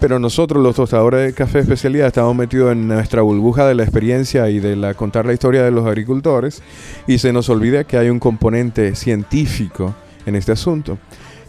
pero 0.00 0.18
nosotros 0.18 0.60
los 0.60 0.74
tostadores 0.74 1.24
de 1.24 1.34
café 1.34 1.60
especialidad 1.60 2.08
estamos 2.08 2.34
metidos 2.34 2.72
en 2.72 2.88
nuestra 2.88 3.22
burbuja 3.22 3.64
de 3.64 3.76
la 3.76 3.84
experiencia 3.84 4.50
y 4.50 4.58
de 4.58 4.92
contar 4.96 5.24
la 5.24 5.34
historia 5.34 5.62
de 5.62 5.70
los 5.70 5.86
agricultores 5.86 6.62
y 7.06 7.18
se 7.18 7.32
nos 7.32 7.48
olvida 7.48 7.84
que 7.84 7.96
hay 7.96 8.10
un 8.10 8.18
componente 8.18 8.96
científico 8.96 9.94
en 10.26 10.34
este 10.34 10.50
asunto. 10.50 10.98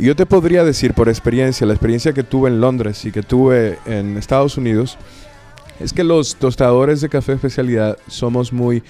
Yo 0.02 0.16
te 0.16 0.26
podría 0.26 0.64
decir 0.64 0.94
por 0.94 1.10
experiencia, 1.10 1.68
la 1.68 1.74
experiencia 1.74 2.14
que 2.14 2.24
tuve 2.24 2.50
en 2.50 2.62
Londres 2.62 3.04
y 3.04 3.12
que 3.12 3.22
tuve 3.22 3.80
en 3.86 4.18
Estados 4.18 4.58
Unidos, 4.58 4.98
es 5.82 5.92
que 5.92 6.06
los 6.06 6.38
tostadores 6.38 7.02
de 7.02 7.10
café 7.10 7.34
especialidad 7.34 7.98
somos 8.08 8.54
muy, 8.54 8.82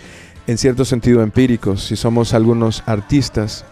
en 0.46 0.60
cierto 0.60 0.86
sentido, 0.86 1.24
empíricos 1.24 1.92
y 1.92 1.96
somos 1.96 2.36
algunos 2.36 2.84
artistas 2.86 3.66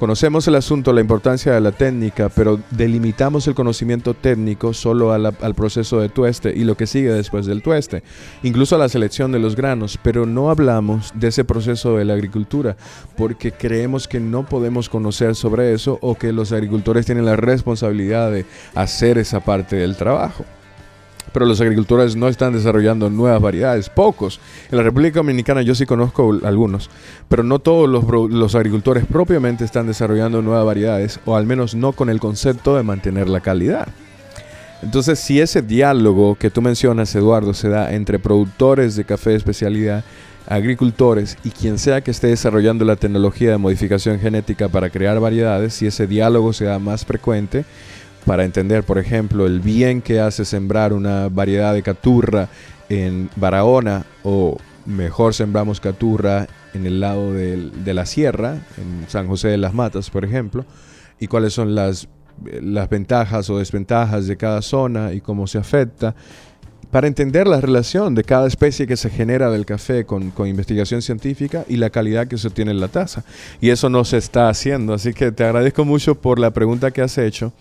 Conocemos 0.00 0.48
el 0.48 0.54
asunto, 0.54 0.94
la 0.94 1.02
importancia 1.02 1.52
de 1.52 1.60
la 1.60 1.72
técnica, 1.72 2.30
pero 2.30 2.58
delimitamos 2.70 3.46
el 3.46 3.54
conocimiento 3.54 4.14
técnico 4.14 4.72
solo 4.72 5.12
al 5.12 5.54
proceso 5.54 6.00
de 6.00 6.08
tueste 6.08 6.54
y 6.56 6.64
lo 6.64 6.74
que 6.74 6.86
sigue 6.86 7.12
después 7.12 7.44
del 7.44 7.60
tueste, 7.60 8.02
incluso 8.42 8.76
a 8.76 8.78
la 8.78 8.88
selección 8.88 9.30
de 9.30 9.40
los 9.40 9.56
granos, 9.56 9.98
pero 10.02 10.24
no 10.24 10.48
hablamos 10.48 11.12
de 11.14 11.28
ese 11.28 11.44
proceso 11.44 11.98
de 11.98 12.06
la 12.06 12.14
agricultura, 12.14 12.78
porque 13.14 13.52
creemos 13.52 14.08
que 14.08 14.20
no 14.20 14.46
podemos 14.46 14.88
conocer 14.88 15.34
sobre 15.34 15.74
eso 15.74 15.98
o 16.00 16.14
que 16.14 16.32
los 16.32 16.50
agricultores 16.52 17.04
tienen 17.04 17.26
la 17.26 17.36
responsabilidad 17.36 18.32
de 18.32 18.46
hacer 18.74 19.18
esa 19.18 19.40
parte 19.40 19.76
del 19.76 19.96
trabajo 19.96 20.46
pero 21.32 21.46
los 21.46 21.60
agricultores 21.60 22.16
no 22.16 22.28
están 22.28 22.52
desarrollando 22.52 23.10
nuevas 23.10 23.40
variedades, 23.40 23.88
pocos. 23.88 24.40
En 24.70 24.78
la 24.78 24.82
República 24.82 25.20
Dominicana 25.20 25.62
yo 25.62 25.74
sí 25.74 25.86
conozco 25.86 26.38
algunos, 26.44 26.90
pero 27.28 27.42
no 27.42 27.58
todos 27.58 27.88
los, 27.88 28.54
agricultores 28.54 29.04
propiamente 29.06 29.64
están 29.64 29.86
desarrollando 29.86 30.42
nuevas 30.42 30.64
variedades, 30.64 31.20
o 31.24 31.36
al 31.36 31.46
menos 31.46 31.74
no 31.74 31.92
con 31.92 32.10
el 32.10 32.20
concepto 32.20 32.76
de 32.76 32.82
mantener 32.82 33.28
la 33.28 33.40
calidad. 33.40 33.88
Entonces, 34.82 35.18
si 35.18 35.40
ese 35.40 35.60
diálogo 35.60 36.36
que 36.36 36.50
tú 36.50 36.62
mencionas, 36.62 37.14
Eduardo, 37.14 37.52
se 37.52 37.68
da 37.68 37.92
entre 37.92 38.18
productores 38.18 38.96
de 38.96 39.04
café 39.04 39.30
de 39.30 39.36
especialidad, 39.36 40.04
agricultores 40.46 41.36
y 41.44 41.50
quien 41.50 41.78
sea 41.78 42.00
que 42.00 42.10
esté 42.10 42.28
desarrollando 42.28 42.84
la 42.84 42.96
tecnología 42.96 43.50
de 43.50 43.58
modificación 43.58 44.18
genética 44.18 44.68
para 44.68 44.90
crear 44.90 45.20
variedades, 45.20 45.74
si 45.74 45.86
ese 45.86 46.06
diálogo 46.06 46.52
se 46.52 46.64
da 46.64 46.78
más 46.78 47.04
frecuente, 47.04 47.64
para 48.26 48.44
entender, 48.44 48.84
por 48.84 48.98
ejemplo, 48.98 49.46
el 49.46 49.60
bien 49.60 50.02
que 50.02 50.20
hace 50.20 50.44
sembrar 50.44 50.92
una 50.92 51.28
variedad 51.28 51.74
de 51.74 51.82
caturra 51.82 52.48
en 52.88 53.30
Barahona 53.36 54.04
o 54.22 54.56
mejor 54.86 55.34
sembramos 55.34 55.80
caturra 55.80 56.46
en 56.74 56.86
el 56.86 57.00
lado 57.00 57.32
de 57.32 57.94
la 57.94 58.06
sierra, 58.06 58.58
en 58.76 59.08
San 59.08 59.26
José 59.26 59.48
de 59.48 59.58
las 59.58 59.74
Matas, 59.74 60.10
por 60.10 60.24
ejemplo, 60.24 60.64
y 61.18 61.26
cuáles 61.26 61.52
son 61.52 61.74
las, 61.74 62.08
ventajas 62.88 63.50
o 63.50 63.58
desventajas 63.58 64.26
de 64.26 64.36
cada 64.36 64.62
zona 64.62 65.12
y 65.12 65.20
cómo 65.20 65.46
se 65.46 65.58
afecta, 65.58 66.14
para 66.90 67.06
entender 67.06 67.46
la 67.46 67.60
relación 67.60 68.16
de 68.16 68.24
cada 68.24 68.48
especie 68.48 68.86
que 68.86 68.96
se 68.96 69.10
genera 69.10 69.48
del 69.50 69.64
café 69.64 70.04
con, 70.04 70.32
con, 70.32 70.48
investigación 70.48 71.02
científica 71.02 71.64
y 71.68 71.76
la 71.76 71.90
calidad 71.90 72.26
que 72.26 72.36
se 72.36 72.48
obtiene 72.48 72.72
en 72.72 72.80
la 72.80 72.88
taza. 72.88 73.24
Y 73.60 73.70
eso 73.70 73.88
no 73.88 74.04
se 74.04 74.16
está 74.16 74.48
haciendo, 74.48 74.94
así 74.94 75.12
que 75.12 75.30
te 75.30 75.44
agradezco 75.44 75.84
mucho 75.84 76.16
por 76.16 76.40
la 76.40 76.50
pregunta 76.50 76.90
que 76.90 77.02
has 77.02 77.16
hecho. 77.18 77.52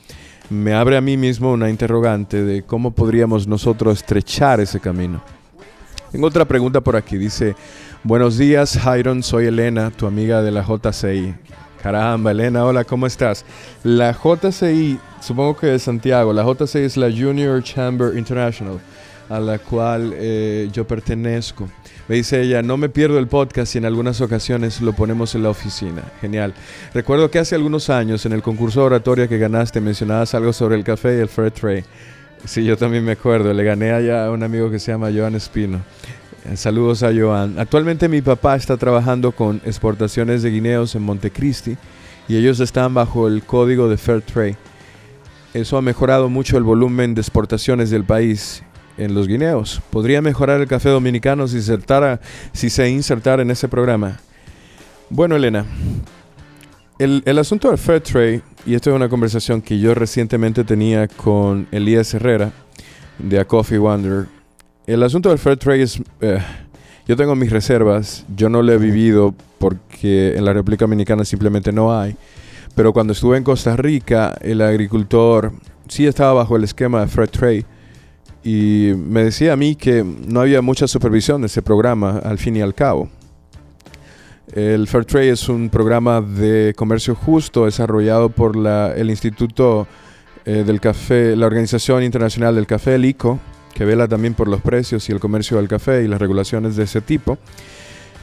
Me 0.49 0.73
abre 0.73 0.97
a 0.97 1.01
mí 1.01 1.15
mismo 1.15 1.51
una 1.51 1.69
interrogante 1.69 2.43
de 2.43 2.63
cómo 2.63 2.91
podríamos 2.91 3.47
nosotros 3.47 3.99
estrechar 3.99 4.59
ese 4.59 4.79
camino. 4.79 5.21
Tengo 6.11 6.27
otra 6.27 6.45
pregunta 6.45 6.81
por 6.81 6.95
aquí. 6.95 7.17
Dice, 7.17 7.55
buenos 8.03 8.37
días, 8.37 8.77
Jairon, 8.77 9.21
soy 9.21 9.45
Elena, 9.45 9.91
tu 9.91 10.07
amiga 10.07 10.41
de 10.41 10.51
la 10.51 10.63
JCI. 10.63 11.35
Caramba, 11.83 12.31
Elena, 12.31 12.65
hola, 12.65 12.83
¿cómo 12.83 13.05
estás? 13.05 13.45
La 13.83 14.11
JCI, 14.11 14.99
supongo 15.21 15.55
que 15.55 15.67
de 15.67 15.79
Santiago, 15.79 16.33
la 16.33 16.43
JCI 16.43 16.79
es 16.79 16.97
la 16.97 17.09
Junior 17.09 17.63
Chamber 17.63 18.17
International, 18.17 18.79
a 19.29 19.39
la 19.39 19.59
cual 19.59 20.13
eh, 20.15 20.67
yo 20.73 20.85
pertenezco. 20.85 21.69
Me 22.09 22.15
dice 22.15 22.41
ella, 22.41 22.63
no 22.63 22.75
me 22.75 22.89
pierdo 22.89 23.19
el 23.19 23.27
podcast 23.27 23.75
y 23.75 23.77
en 23.77 23.85
algunas 23.85 24.19
ocasiones 24.19 24.81
lo 24.81 24.93
ponemos 24.93 25.35
en 25.35 25.43
la 25.43 25.49
oficina. 25.51 26.01
Genial. 26.19 26.55
Recuerdo 26.91 27.29
que 27.29 27.37
hace 27.37 27.53
algunos 27.53 27.91
años 27.91 28.25
en 28.25 28.33
el 28.33 28.41
concurso 28.41 28.79
de 28.79 28.87
oratoria 28.87 29.27
que 29.27 29.37
ganaste 29.37 29.79
mencionabas 29.79 30.33
algo 30.33 30.51
sobre 30.51 30.75
el 30.75 30.83
café 30.83 31.15
y 31.15 31.19
el 31.19 31.29
fair 31.29 31.51
trade. 31.51 31.85
Sí, 32.45 32.63
yo 32.63 32.77
también 32.77 33.05
me 33.05 33.11
acuerdo. 33.11 33.53
Le 33.53 33.63
gané 33.63 33.91
allá 33.91 34.25
a 34.25 34.31
un 34.31 34.41
amigo 34.41 34.71
que 34.71 34.79
se 34.79 34.91
llama 34.91 35.11
Joan 35.15 35.35
Espino. 35.35 35.81
Eh, 36.45 36.57
saludos 36.57 37.03
a 37.03 37.11
Joan. 37.13 37.59
Actualmente 37.59 38.09
mi 38.09 38.23
papá 38.23 38.55
está 38.55 38.75
trabajando 38.75 39.31
con 39.31 39.61
exportaciones 39.63 40.41
de 40.41 40.49
guineos 40.49 40.95
en 40.95 41.03
Montecristi 41.03 41.77
y 42.27 42.37
ellos 42.37 42.59
están 42.59 42.95
bajo 42.95 43.27
el 43.27 43.43
código 43.43 43.87
de 43.87 43.97
Fair 43.97 44.23
Trade. 44.23 44.57
Eso 45.53 45.77
ha 45.77 45.83
mejorado 45.83 46.27
mucho 46.27 46.57
el 46.57 46.63
volumen 46.63 47.13
de 47.13 47.21
exportaciones 47.21 47.91
del 47.91 48.03
país 48.03 48.63
en 48.99 49.15
los 49.15 49.27
guineos. 49.27 49.81
¿Podría 49.89 50.21
mejorar 50.21 50.59
el 50.59 50.67
café 50.67 50.89
dominicano 50.89 51.47
si, 51.47 51.61
si 52.53 52.69
se 52.69 52.89
insertara 52.89 53.41
en 53.41 53.49
ese 53.49 53.67
programa? 53.67 54.19
Bueno, 55.09 55.35
Elena, 55.35 55.65
el, 56.99 57.39
asunto 57.39 57.69
del 57.69 57.77
fair 57.77 58.01
trade, 58.01 58.41
y 58.65 58.75
esto 58.75 58.89
es 58.89 58.95
una 58.95 59.07
conversación 59.09 59.61
que 59.61 59.79
yo 59.79 59.95
recientemente 59.95 60.63
tenía 60.65 61.07
con 61.07 61.67
Elías 61.71 62.13
Herrera 62.13 62.51
de 63.17 63.39
A 63.39 63.45
Coffee 63.45 63.77
Wonder. 63.77 64.27
El 64.85 65.01
asunto 65.03 65.29
del 65.29 65.39
fair 65.39 65.57
trade 65.57 65.81
es... 65.81 66.01
Eh, 66.21 66.39
yo 67.07 67.15
tengo 67.15 67.35
mis 67.35 67.51
reservas, 67.51 68.23
yo 68.35 68.49
no 68.49 68.61
lo 68.61 68.71
he 68.71 68.77
vivido 68.77 69.33
porque 69.57 70.37
en 70.37 70.45
la 70.45 70.53
República 70.53 70.83
Dominicana 70.83 71.25
simplemente 71.25 71.71
no 71.71 71.97
hay. 71.97 72.15
Pero 72.75 72.93
cuando 72.93 73.13
estuve 73.13 73.37
en 73.37 73.43
Costa 73.43 73.75
Rica, 73.75 74.37
el 74.41 74.61
agricultor 74.61 75.53
sí 75.87 76.05
estaba 76.05 76.33
bajo 76.33 76.55
el 76.55 76.65
esquema 76.65 77.01
de 77.01 77.07
fair 77.07 77.29
trade 77.29 77.65
y 78.43 78.93
me 78.95 79.23
decía 79.23 79.53
a 79.53 79.55
mí 79.55 79.75
que 79.75 80.03
no 80.03 80.41
había 80.41 80.61
mucha 80.61 80.87
supervisión 80.87 81.41
de 81.41 81.47
ese 81.47 81.61
programa 81.61 82.19
al 82.19 82.37
fin 82.37 82.55
y 82.55 82.61
al 82.61 82.73
cabo. 82.73 83.09
El 84.53 84.87
Fair 84.87 85.05
Trade 85.05 85.29
es 85.29 85.47
un 85.47 85.69
programa 85.69 86.21
de 86.21 86.73
comercio 86.75 87.13
justo 87.13 87.65
desarrollado 87.65 88.29
por 88.29 88.55
el 88.57 89.09
Instituto 89.09 89.87
eh, 90.45 90.63
del 90.65 90.81
Café, 90.81 91.35
la 91.35 91.45
Organización 91.45 92.01
Internacional 92.01 92.55
del 92.55 92.65
Café, 92.65 92.95
el 92.95 93.05
ICO, 93.05 93.39
que 93.73 93.85
vela 93.85 94.07
también 94.07 94.33
por 94.33 94.47
los 94.47 94.61
precios 94.61 95.07
y 95.07 95.11
el 95.11 95.19
comercio 95.19 95.57
del 95.57 95.67
café 95.67 96.03
y 96.03 96.07
las 96.07 96.19
regulaciones 96.19 96.75
de 96.75 96.83
ese 96.83 97.01
tipo. 97.01 97.37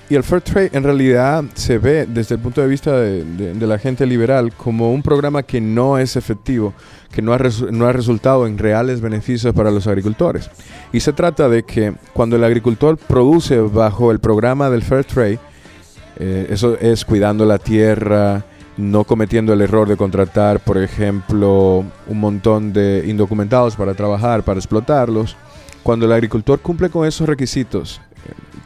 Y 0.08 0.14
el 0.14 0.22
Fair 0.22 0.40
Trade 0.40 0.70
en 0.72 0.84
realidad 0.84 1.44
se 1.54 1.78
ve 1.78 2.06
desde 2.06 2.36
el 2.36 2.40
punto 2.40 2.60
de 2.60 2.68
vista 2.68 2.92
de, 3.00 3.54
la 3.66 3.78
gente 3.78 4.06
liberal 4.06 4.52
como 4.52 4.92
un 4.92 5.02
programa 5.02 5.42
que 5.42 5.60
no 5.60 5.98
es 5.98 6.14
efectivo, 6.14 6.74
que 7.10 7.22
no 7.22 7.32
ha, 7.32 7.38
no 7.72 7.92
resultado 7.92 8.46
en 8.46 8.56
reales 8.56 9.00
beneficios 9.00 9.52
para 9.52 9.72
los 9.72 9.88
agricultores. 9.88 10.48
Y 10.92 11.00
se 11.00 11.12
trata 11.12 11.48
de 11.48 11.64
que 11.64 11.94
cuando 12.12 12.36
el 12.36 12.44
agricultor 12.44 12.96
produce 12.96 13.60
bajo 13.60 14.12
el 14.12 14.20
programa 14.20 14.70
del 14.70 14.82
Fair 14.82 15.04
Trade, 15.04 15.40
eh, 16.18 16.46
eso 16.50 16.78
es 16.78 17.04
cuidando 17.04 17.44
la 17.44 17.58
tierra, 17.58 18.44
no 18.76 19.02
cometiendo 19.02 19.52
el 19.52 19.60
error 19.60 19.88
de 19.88 19.96
contratar, 19.96 20.60
por 20.60 20.78
ejemplo, 20.78 21.84
un 22.06 22.20
montón 22.20 22.72
de 22.72 23.04
indocumentados 23.08 23.74
para 23.74 23.94
trabajar, 23.94 24.44
para 24.44 24.60
explotarlos. 24.60 25.36
Cuando 25.82 26.06
el 26.06 26.12
agricultor 26.12 26.60
cumple 26.60 26.90
con 26.90 27.06
esos 27.06 27.28
requisitos, 27.28 28.00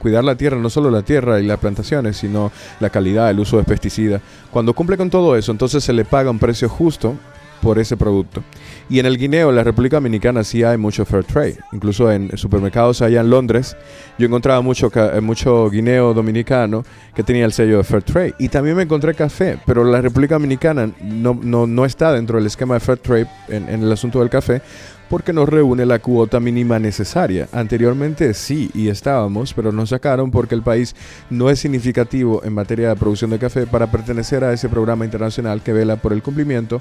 cuidar 0.00 0.24
la 0.24 0.34
tierra, 0.34 0.56
no 0.56 0.70
solo 0.70 0.90
la 0.90 1.02
tierra 1.02 1.38
y 1.38 1.46
las 1.46 1.58
plantaciones, 1.58 2.16
sino 2.16 2.50
la 2.80 2.90
calidad, 2.90 3.30
el 3.30 3.38
uso 3.38 3.58
de 3.58 3.64
pesticidas. 3.64 4.20
Cuando 4.50 4.74
cumple 4.74 4.96
con 4.96 5.10
todo 5.10 5.36
eso, 5.36 5.52
entonces 5.52 5.84
se 5.84 5.92
le 5.92 6.04
paga 6.04 6.30
un 6.30 6.38
precio 6.38 6.68
justo 6.68 7.14
por 7.60 7.78
ese 7.78 7.96
producto. 7.96 8.42
Y 8.88 8.98
en 8.98 9.06
el 9.06 9.18
guineo, 9.18 9.50
en 9.50 9.56
la 9.56 9.64
República 9.64 9.96
Dominicana, 9.96 10.42
sí 10.44 10.62
hay 10.64 10.78
mucho 10.78 11.04
fair 11.04 11.24
trade. 11.24 11.58
Incluso 11.72 12.10
en 12.10 12.36
supermercados 12.36 13.02
allá 13.02 13.20
en 13.20 13.30
Londres, 13.30 13.76
yo 14.18 14.26
encontraba 14.26 14.60
mucho, 14.62 14.90
eh, 14.94 15.20
mucho 15.20 15.68
guineo 15.70 16.14
dominicano 16.14 16.84
que 17.14 17.22
tenía 17.22 17.44
el 17.44 17.52
sello 17.52 17.78
de 17.78 17.84
fair 17.84 18.02
trade. 18.02 18.34
Y 18.38 18.48
también 18.48 18.76
me 18.76 18.82
encontré 18.82 19.14
café, 19.14 19.58
pero 19.66 19.84
la 19.84 20.00
República 20.00 20.36
Dominicana 20.36 20.90
no, 21.02 21.38
no, 21.40 21.66
no 21.66 21.84
está 21.84 22.12
dentro 22.12 22.38
del 22.38 22.46
esquema 22.46 22.74
de 22.74 22.80
fair 22.80 22.98
trade 22.98 23.26
en, 23.48 23.68
en 23.68 23.82
el 23.82 23.92
asunto 23.92 24.20
del 24.20 24.30
café, 24.30 24.62
porque 25.10 25.32
no 25.32 25.44
reúne 25.44 25.84
la 25.84 25.98
cuota 25.98 26.38
mínima 26.38 26.78
necesaria. 26.78 27.48
Anteriormente 27.52 28.32
sí 28.32 28.70
y 28.72 28.88
estábamos, 28.88 29.52
pero 29.52 29.72
nos 29.72 29.90
sacaron 29.90 30.30
porque 30.30 30.54
el 30.54 30.62
país 30.62 30.94
no 31.28 31.50
es 31.50 31.58
significativo 31.58 32.42
en 32.44 32.54
materia 32.54 32.88
de 32.88 32.96
producción 32.96 33.30
de 33.30 33.40
café 33.40 33.66
para 33.66 33.90
pertenecer 33.90 34.44
a 34.44 34.52
ese 34.52 34.68
programa 34.68 35.04
internacional 35.04 35.62
que 35.62 35.72
vela 35.72 35.96
por 35.96 36.12
el 36.12 36.22
cumplimiento, 36.22 36.80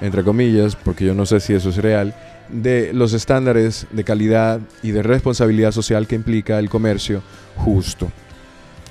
entre 0.00 0.24
comillas, 0.24 0.74
porque 0.74 1.04
yo 1.04 1.14
no 1.14 1.24
sé 1.26 1.38
si 1.38 1.54
eso 1.54 1.68
es 1.68 1.76
real, 1.76 2.12
de 2.48 2.92
los 2.92 3.12
estándares 3.12 3.86
de 3.92 4.02
calidad 4.02 4.60
y 4.82 4.90
de 4.90 5.04
responsabilidad 5.04 5.70
social 5.70 6.08
que 6.08 6.16
implica 6.16 6.58
el 6.58 6.68
comercio 6.68 7.22
justo. 7.56 8.10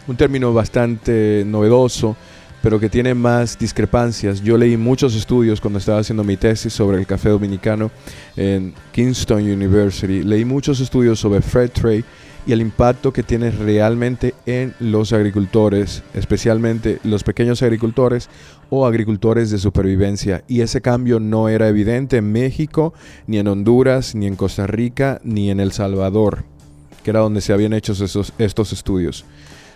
Un 0.07 0.15
término 0.15 0.53
bastante 0.53 1.43
novedoso 1.45 2.15
pero 2.61 2.79
que 2.79 2.89
tiene 2.89 3.13
más 3.13 3.57
discrepancias. 3.57 4.41
Yo 4.41 4.57
leí 4.57 4.77
muchos 4.77 5.15
estudios 5.15 5.61
cuando 5.61 5.79
estaba 5.79 5.99
haciendo 5.99 6.23
mi 6.23 6.37
tesis 6.37 6.73
sobre 6.73 6.97
el 6.97 7.05
café 7.05 7.29
dominicano 7.29 7.91
en 8.35 8.73
Kingston 8.91 9.43
University. 9.43 10.23
Leí 10.23 10.45
muchos 10.45 10.79
estudios 10.79 11.19
sobre 11.19 11.41
fair 11.41 11.69
trade 11.69 12.03
y 12.45 12.51
el 12.51 12.61
impacto 12.61 13.13
que 13.13 13.23
tiene 13.23 13.51
realmente 13.51 14.33
en 14.45 14.73
los 14.79 15.13
agricultores, 15.13 16.03
especialmente 16.13 16.99
los 17.03 17.23
pequeños 17.23 17.61
agricultores 17.61 18.29
o 18.69 18.87
agricultores 18.87 19.51
de 19.51 19.57
supervivencia. 19.57 20.43
Y 20.47 20.61
ese 20.61 20.81
cambio 20.81 21.19
no 21.19 21.49
era 21.49 21.67
evidente 21.67 22.17
en 22.17 22.31
México, 22.31 22.93
ni 23.27 23.37
en 23.37 23.47
Honduras, 23.47 24.15
ni 24.15 24.25
en 24.25 24.35
Costa 24.35 24.67
Rica, 24.67 25.21
ni 25.23 25.51
en 25.51 25.59
El 25.59 25.71
Salvador, 25.71 26.43
que 27.03 27.11
era 27.11 27.19
donde 27.19 27.41
se 27.41 27.53
habían 27.53 27.73
hecho 27.73 27.93
esos, 27.93 28.33
estos 28.37 28.73
estudios. 28.73 29.25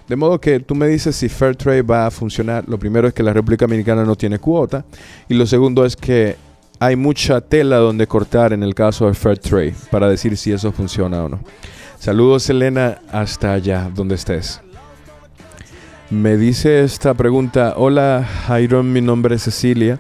De 0.08 0.16
modo 0.16 0.40
que 0.40 0.60
tú 0.60 0.76
me 0.76 0.88
dices 0.88 1.16
si 1.16 1.30
Fair 1.30 1.56
Trade 1.56 1.82
va 1.82 2.08
a 2.08 2.12
funcionar. 2.12 2.66
Lo 2.68 2.78
primero 2.78 3.08
es 3.08 3.14
que 3.14 3.24
la 3.24 3.34
República 3.34 3.66
Dominicana 3.66 4.04
no 4.04 4.16
tiene 4.16 4.40
cuota. 4.40 4.86
Y 5.30 5.34
lo 5.34 5.46
segundo 5.46 5.86
es 5.86 5.96
que 5.96 6.36
hay 6.80 6.96
mucha 6.96 7.40
tela 7.40 7.78
donde 7.78 8.08
cortar 8.08 8.52
en 8.52 8.64
el 8.64 8.76
caso 8.76 9.08
de 9.08 9.14
Fair 9.14 9.38
Trade 9.38 9.76
para 9.90 10.10
decir 10.10 10.36
si 10.36 10.52
eso 10.52 10.72
funciona 10.72 11.24
o 11.24 11.30
no. 11.30 11.40
Saludos 12.00 12.50
Elena 12.50 13.00
hasta 13.12 13.54
allá 13.54 13.90
donde 13.94 14.16
estés. 14.16 14.60
Me 16.10 16.36
dice 16.36 16.84
esta 16.84 17.14
pregunta, 17.14 17.76
hola 17.78 18.28
Jairon, 18.46 18.92
mi 18.92 19.00
nombre 19.00 19.36
es 19.36 19.44
Cecilia. 19.44 20.00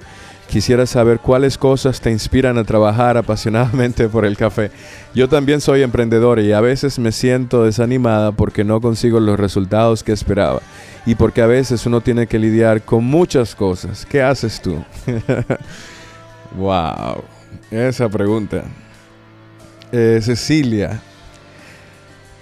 Quisiera 0.54 0.86
saber 0.86 1.18
cuáles 1.18 1.58
cosas 1.58 2.00
te 2.00 2.12
inspiran 2.12 2.60
a 2.60 2.64
trabajar 2.64 3.18
apasionadamente 3.18 4.08
por 4.08 4.24
el 4.24 4.38
café. 4.38 4.70
Yo 5.16 5.28
también 5.28 5.60
soy 5.62 5.82
emprendedor 5.82 6.40
y 6.40 6.52
a 6.52 6.62
veces 6.62 7.00
me 7.00 7.12
siento 7.12 7.64
desanimada 7.64 8.34
porque 8.34 8.64
no 8.64 8.80
consigo 8.80 9.20
los 9.20 9.40
resultados 9.40 10.04
que 10.04 10.12
esperaba 10.12 10.62
y 11.08 11.16
porque 11.16 11.42
a 11.42 11.48
veces 11.48 11.88
uno 11.88 12.02
tiene 12.02 12.28
que 12.28 12.38
lidiar 12.38 12.84
con 12.84 13.04
muchas 13.04 13.56
cosas. 13.56 14.06
¿Qué 14.06 14.22
haces 14.22 14.62
tú? 14.62 14.86
wow, 16.56 17.24
esa 17.72 18.08
pregunta. 18.08 18.64
Eh, 19.92 20.20
Cecilia, 20.22 21.02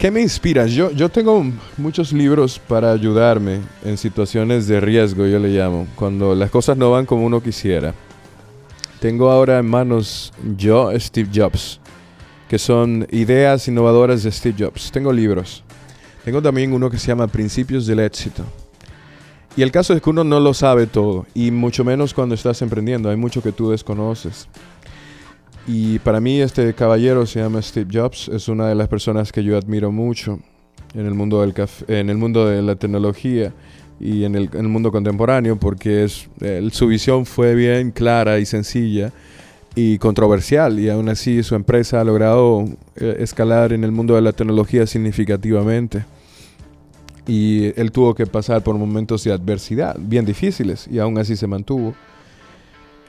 ¿qué 0.01 0.09
me 0.09 0.19
inspira? 0.19 0.65
Yo, 0.65 0.89
yo 0.89 1.09
tengo 1.09 1.45
muchos 1.77 2.11
libros 2.11 2.57
para 2.57 2.91
ayudarme 2.91 3.59
en 3.85 3.99
situaciones 3.99 4.65
de 4.65 4.81
riesgo, 4.81 5.27
yo 5.27 5.37
le 5.37 5.49
llamo, 5.49 5.85
cuando 5.95 6.33
las 6.33 6.49
cosas 6.49 6.75
no 6.75 6.89
van 6.89 7.05
como 7.05 7.23
uno 7.23 7.39
quisiera. 7.43 7.93
Tengo 8.99 9.29
ahora 9.29 9.59
en 9.59 9.69
manos 9.69 10.33
yo, 10.57 10.89
Steve 10.99 11.29
Jobs, 11.31 11.79
que 12.49 12.57
son 12.57 13.07
ideas 13.11 13.67
innovadoras 13.67 14.23
de 14.23 14.31
Steve 14.31 14.55
Jobs. 14.57 14.91
Tengo 14.91 15.13
libros. 15.13 15.63
Tengo 16.25 16.41
también 16.41 16.73
uno 16.73 16.89
que 16.89 16.97
se 16.97 17.07
llama 17.07 17.27
Principios 17.27 17.85
del 17.85 17.99
Éxito. 17.99 18.43
Y 19.55 19.61
el 19.61 19.71
caso 19.71 19.93
es 19.93 20.01
que 20.01 20.09
uno 20.09 20.23
no 20.23 20.39
lo 20.39 20.55
sabe 20.55 20.87
todo, 20.87 21.27
y 21.35 21.51
mucho 21.51 21.83
menos 21.83 22.15
cuando 22.15 22.33
estás 22.33 22.59
emprendiendo. 22.63 23.11
Hay 23.11 23.17
mucho 23.17 23.43
que 23.43 23.51
tú 23.51 23.69
desconoces. 23.69 24.47
Y 25.67 25.99
para 25.99 26.19
mí 26.19 26.41
este 26.41 26.73
caballero 26.73 27.25
se 27.25 27.39
llama 27.39 27.61
Steve 27.61 27.89
Jobs, 27.93 28.29
es 28.29 28.47
una 28.47 28.67
de 28.67 28.75
las 28.75 28.87
personas 28.87 29.31
que 29.31 29.43
yo 29.43 29.57
admiro 29.57 29.91
mucho 29.91 30.39
en 30.93 31.05
el 31.05 31.13
mundo, 31.13 31.41
del 31.41 31.53
en 31.87 32.09
el 32.09 32.17
mundo 32.17 32.47
de 32.47 32.61
la 32.61 32.75
tecnología 32.75 33.53
y 33.99 34.23
en 34.23 34.35
el, 34.35 34.49
mundo 34.63 34.91
contemporáneo 34.91 35.57
porque 35.57 36.03
es, 36.03 36.27
su 36.71 36.87
visión 36.87 37.25
fue 37.25 37.53
bien 37.53 37.91
clara 37.91 38.39
y 38.39 38.45
sencilla 38.45 39.11
y 39.75 39.99
controversial 39.99 40.79
y 40.79 40.89
aún 40.89 41.07
así 41.07 41.43
su 41.43 41.53
empresa 41.55 42.01
ha 42.01 42.03
logrado 42.03 42.65
eh, 42.95 43.17
escalar 43.19 43.71
en 43.71 43.83
el 43.83 43.91
mundo 43.91 44.15
de 44.15 44.21
la 44.21 44.33
tecnología 44.33 44.87
significativamente 44.87 46.03
y 47.27 47.79
él 47.79 47.91
tuvo 47.91 48.15
que 48.15 48.25
pasar 48.25 48.63
por 48.63 48.75
momentos 48.75 49.23
de 49.23 49.31
adversidad 49.31 49.95
bien 49.99 50.25
difíciles 50.25 50.87
y 50.91 50.97
aún 50.97 51.17
así 51.19 51.35
se 51.35 51.45
mantuvo. 51.45 51.93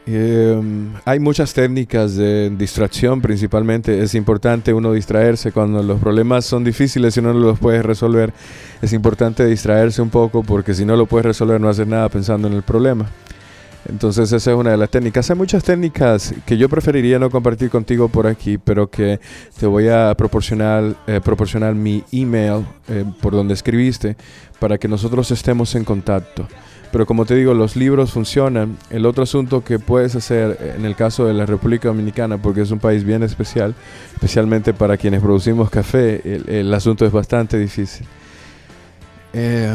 Em, 0.04 0.92
hay 1.04 1.20
muchas 1.20 1.54
técnicas 1.54 2.16
de 2.16 2.50
distracción, 2.50 3.20
principalmente. 3.20 4.02
Es 4.02 4.14
importante 4.14 4.74
uno 4.74 4.92
distraerse 4.92 5.52
cuando 5.52 5.82
los 5.82 6.00
problemas 6.00 6.44
son 6.44 6.64
difíciles 6.64 7.16
y 7.16 7.22
no 7.22 7.32
los 7.32 7.58
puede 7.58 7.82
resolver. 7.82 8.32
Es 8.80 8.92
importante 8.92 9.46
distraerse 9.46 10.02
un 10.02 10.10
poco 10.10 10.42
porque 10.42 10.74
si 10.74 10.84
no 10.84 10.96
lo 10.96 11.06
puedes 11.06 11.26
resolver 11.26 11.60
no 11.60 11.68
haces 11.68 11.86
nada 11.86 12.08
pensando 12.08 12.48
en 12.48 12.54
el 12.54 12.62
problema. 12.62 13.06
Entonces 13.88 14.32
esa 14.32 14.50
es 14.50 14.56
una 14.56 14.70
de 14.70 14.76
las 14.76 14.90
técnicas. 14.90 15.30
Hay 15.30 15.36
muchas 15.36 15.64
técnicas 15.64 16.34
que 16.46 16.56
yo 16.56 16.68
preferiría 16.68 17.18
no 17.18 17.30
compartir 17.30 17.70
contigo 17.70 18.08
por 18.08 18.26
aquí, 18.26 18.58
pero 18.58 18.88
que 18.88 19.20
te 19.58 19.66
voy 19.66 19.88
a 19.88 20.14
proporcionar, 20.16 20.94
eh, 21.06 21.20
proporcionar 21.22 21.74
mi 21.74 22.04
email 22.12 22.64
eh, 22.88 23.04
por 23.20 23.32
donde 23.32 23.54
escribiste 23.54 24.16
para 24.58 24.78
que 24.78 24.88
nosotros 24.88 25.30
estemos 25.30 25.74
en 25.74 25.84
contacto. 25.84 26.46
Pero 26.92 27.06
como 27.06 27.24
te 27.24 27.34
digo, 27.34 27.54
los 27.54 27.74
libros 27.74 28.12
funcionan. 28.12 28.76
El 28.90 29.06
otro 29.06 29.22
asunto 29.22 29.64
que 29.64 29.78
puedes 29.78 30.14
hacer 30.14 30.74
en 30.76 30.84
el 30.84 30.94
caso 30.94 31.24
de 31.24 31.32
la 31.32 31.46
República 31.46 31.88
Dominicana, 31.88 32.36
porque 32.40 32.60
es 32.60 32.70
un 32.70 32.78
país 32.78 33.02
bien 33.02 33.22
especial, 33.22 33.74
especialmente 34.12 34.74
para 34.74 34.98
quienes 34.98 35.22
producimos 35.22 35.70
café, 35.70 36.20
el, 36.46 36.72
asunto 36.74 37.06
es 37.06 37.12
bastante 37.12 37.58
difícil. 37.58 38.06
Eh, 39.32 39.74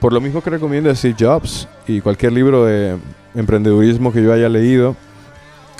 por 0.00 0.14
lo 0.14 0.20
mismo 0.22 0.40
que 0.40 0.48
recomiendo 0.48 0.92
Steve 0.94 1.14
Jobs 1.20 1.68
y 1.86 2.00
cualquier 2.00 2.32
libro 2.32 2.64
de 2.64 2.96
emprendedurismo 3.34 4.12
que 4.12 4.22
yo 4.22 4.32
haya 4.32 4.48
leído, 4.48 4.96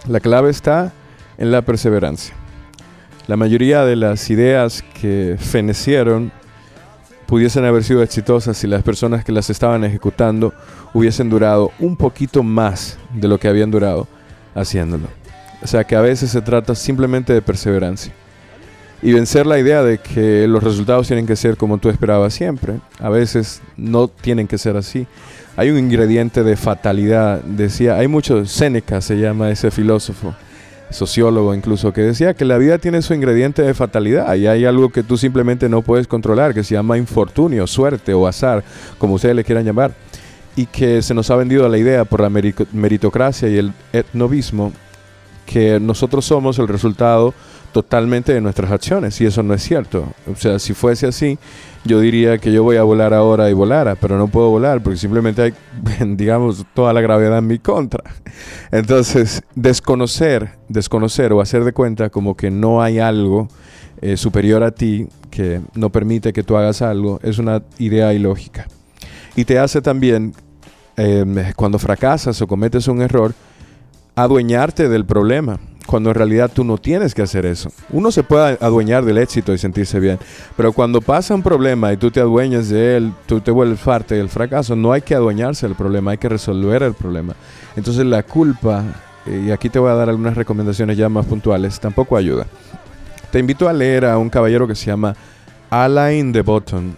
la 0.07 0.21
clave 0.21 0.51
está 0.51 0.93
en 1.39 1.51
la 1.51 1.63
perseverancia. 1.63 2.35
La 3.27 3.37
mayoría 3.37 3.85
de 3.85 3.97
las 3.97 4.29
ideas 4.31 4.85
que 5.01 5.37
fenecieron 5.39 6.33
pudiesen 7.27 7.65
haber 7.65 7.85
sido 7.85 8.03
exitosas 8.03 8.57
si 8.57 8.67
las 8.67 8.83
personas 8.83 9.25
que 9.25 9.31
las 9.31 9.51
estaban 9.51 9.85
ejecutando 9.85 10.53
hubiesen 10.95 11.31
durado 11.31 11.71
un 11.79 11.97
poquito 11.97 12.43
más 12.43 12.99
de 13.15 13.29
lo 13.29 13.39
que 13.39 13.47
habían 13.47 13.71
durado 13.71 14.09
haciéndolo. 14.55 15.07
O 15.63 15.67
sea 15.67 15.85
que 15.85 15.95
a 15.95 16.01
veces 16.01 16.31
se 16.31 16.41
trata 16.41 16.75
simplemente 16.75 17.33
de 17.33 17.43
perseverancia. 17.43 18.13
Y 19.03 19.13
vencer 19.13 19.47
la 19.47 19.59
idea 19.59 19.83
de 19.83 19.99
que 19.99 20.47
los 20.47 20.63
resultados 20.63 21.07
tienen 21.07 21.27
que 21.27 21.37
ser 21.37 21.57
como 21.57 21.79
tú 21.79 21.89
esperabas 21.89 22.35
siempre. 22.35 22.75
A 22.99 23.09
veces 23.09 23.63
no 23.77 24.09
tienen 24.09 24.47
que 24.47 24.59
ser 24.59 24.77
así. 24.77 25.07
Hay 25.57 25.71
un 25.71 25.79
ingrediente 25.79 26.43
de 26.43 26.57
fatalidad. 26.57 27.43
Decía, 27.43 27.97
hay 27.97 28.09
mucho, 28.09 28.45
Séneca 28.45 29.01
se 29.01 29.17
llama 29.17 29.51
ese 29.51 29.71
filósofo 29.71 30.35
sociólogo 30.91 31.55
incluso, 31.55 31.93
que 31.93 32.03
decía 32.03 32.35
que 32.35 32.45
la 32.45 32.59
vida 32.59 32.79
tiene 32.79 33.01
su 33.03 33.15
ingrediente 33.15 33.63
de 33.63 33.75
fatalidad 33.75 34.35
y 34.35 34.47
hay 34.47 34.65
algo 34.65 34.91
que 34.91 35.03
tú 35.03 35.17
simplemente 35.17 35.69
no 35.69 35.83
puedes 35.83 36.07
controlar, 36.07 36.53
que 36.53 36.65
se 36.65 36.75
llama 36.75 36.99
infortunio, 36.99 37.67
suerte 37.67 38.13
o 38.13 38.27
azar, 38.27 38.65
como 38.99 39.15
ustedes 39.15 39.37
le 39.37 39.45
quieran 39.45 39.65
llamar, 39.65 39.93
y 40.57 40.67
que 40.67 41.01
se 41.03 41.15
nos 41.15 41.31
ha 41.31 41.37
vendido 41.37 41.69
la 41.69 41.79
idea 41.79 42.05
por 42.05 42.21
la 42.21 42.29
meritocracia 42.29 43.49
y 43.49 43.57
el 43.57 43.73
etnovismo 43.93 44.73
que 45.51 45.81
nosotros 45.81 46.25
somos 46.25 46.61
el 46.61 46.69
resultado 46.69 47.35
totalmente 47.73 48.33
de 48.33 48.41
nuestras 48.41 48.71
acciones 48.71 49.21
y 49.21 49.27
eso 49.27 49.43
no 49.43 49.53
es 49.53 49.61
cierto. 49.61 50.07
O 50.33 50.37
sea, 50.37 50.61
si 50.61 50.75
fuese 50.75 51.09
así, 51.09 51.41
yo 51.85 51.99
diría 51.99 52.39
que 52.39 52.53
yo 52.53 52.63
voy 52.63 52.77
a 52.77 52.85
volar 52.85 53.13
ahora 53.13 53.51
y 53.51 53.53
volara, 53.53 53.97
pero 53.97 54.17
no 54.17 54.29
puedo 54.29 54.49
volar 54.49 54.81
porque 54.81 54.97
simplemente 54.97 55.43
hay, 55.43 55.55
digamos, 56.15 56.65
toda 56.73 56.93
la 56.93 57.01
gravedad 57.01 57.39
en 57.39 57.49
mi 57.49 57.59
contra. 57.59 58.05
Entonces, 58.71 59.43
desconocer, 59.57 60.53
desconocer 60.69 61.33
o 61.33 61.41
hacer 61.41 61.65
de 61.65 61.73
cuenta 61.73 62.11
como 62.11 62.37
que 62.37 62.53
no 62.53 62.81
hay 62.81 63.01
algo 63.01 63.49
eh, 64.03 64.17
superior 64.17 64.63
a 64.63 64.71
ti 64.71 65.09
que 65.33 65.61
no 65.75 65.91
permite 65.91 66.33
que 66.33 66.45
tú 66.45 66.57
hagas 66.57 66.81
algo 66.81 67.19
es 67.25 67.39
una 67.39 67.61
idea 67.79 68.15
ilógica. 68.15 68.69
Y 69.35 69.45
te 69.45 69.59
hace 69.59 69.83
también, 69.83 70.33
em, 70.97 71.53
cuando 71.57 71.81
fracasas 71.81 72.41
o 72.41 72.47
cometes 72.47 72.87
un 72.87 73.03
error, 73.03 73.35
adueñarte 74.15 74.89
del 74.89 75.05
problema 75.05 75.59
cuando 75.91 76.11
en 76.11 76.15
realidad 76.15 76.51
tú 76.55 76.63
no 76.63 76.79
tienes 76.79 77.15
que 77.15 77.23
hacer 77.23 77.45
eso. 77.45 77.73
Uno 77.91 78.13
se 78.13 78.23
puede 78.23 78.57
adueñar 78.61 79.05
del 79.05 79.19
éxito 79.19 79.53
y 79.53 79.59
sentirse 79.59 79.99
bien, 79.99 80.21
pero 80.57 80.73
cuando 80.73 81.01
pasa 81.01 81.35
un 81.35 81.43
problema 81.43 81.93
y 81.93 81.97
tú 81.97 82.13
te 82.13 82.21
adueñas 82.21 82.69
de 82.69 82.97
él, 82.97 83.13
tú 83.27 83.41
te 83.41 83.51
vuelves 83.51 83.81
parte 83.81 84.15
del 84.15 84.29
fracaso, 84.29 84.77
no 84.77 84.93
hay 84.93 85.03
que 85.03 85.17
adueñarse 85.17 85.67
del 85.67 85.75
problema, 85.75 86.13
hay 86.13 86.19
que 86.19 86.29
resolver 86.29 86.85
el 86.85 86.95
problema. 86.95 87.35
Entonces 87.75 88.07
la 88.07 88.23
culpa, 88.23 88.85
y 89.27 89.51
aquí 89.51 89.69
te 89.69 89.81
voy 89.81 89.91
a 89.91 89.95
dar 89.95 90.09
algunas 90.09 90.37
recomendaciones 90.37 90.97
ya 90.97 91.09
más 91.09 91.27
puntuales, 91.27 91.81
tampoco 91.81 92.17
ayuda. 92.17 92.47
Te 93.33 93.41
invito 93.41 93.69
a 93.69 93.73
leer 93.73 94.05
a 94.05 94.17
un 94.17 94.31
caballero 94.31 94.69
que 94.69 94.77
se 94.77 94.87
llama 94.87 95.17
Alain 95.71 96.31
de 96.31 96.43
Botton. 96.43 96.97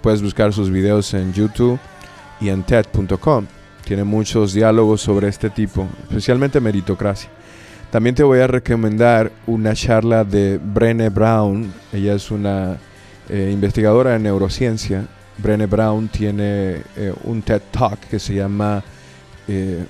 puedes 0.00 0.22
buscar 0.22 0.52
sus 0.52 0.70
videos 0.70 1.14
en 1.14 1.32
YouTube 1.32 1.78
y 2.40 2.48
en 2.48 2.64
TED.com. 2.64 3.46
Tiene 3.84 4.04
muchos 4.04 4.54
diálogos 4.54 5.02
sobre 5.02 5.28
este 5.28 5.50
tipo, 5.50 5.86
especialmente 6.08 6.60
meritocracia. 6.60 7.28
También 7.90 8.14
te 8.14 8.22
voy 8.22 8.40
a 8.40 8.46
recomendar 8.46 9.30
una 9.46 9.74
charla 9.74 10.24
de 10.24 10.58
Brené 10.58 11.10
Brown. 11.10 11.72
Ella 11.92 12.14
es 12.14 12.30
una 12.30 12.78
eh, 13.28 13.50
investigadora 13.52 14.16
en 14.16 14.24
neurociencia. 14.24 15.06
Brené 15.38 15.66
Brown 15.66 16.08
tiene 16.08 16.82
eh, 16.96 17.14
un 17.24 17.42
TED 17.42 17.62
Talk 17.70 18.00
que 18.00 18.18
se 18.18 18.34
llama 18.34 18.82
eh, 19.46 19.84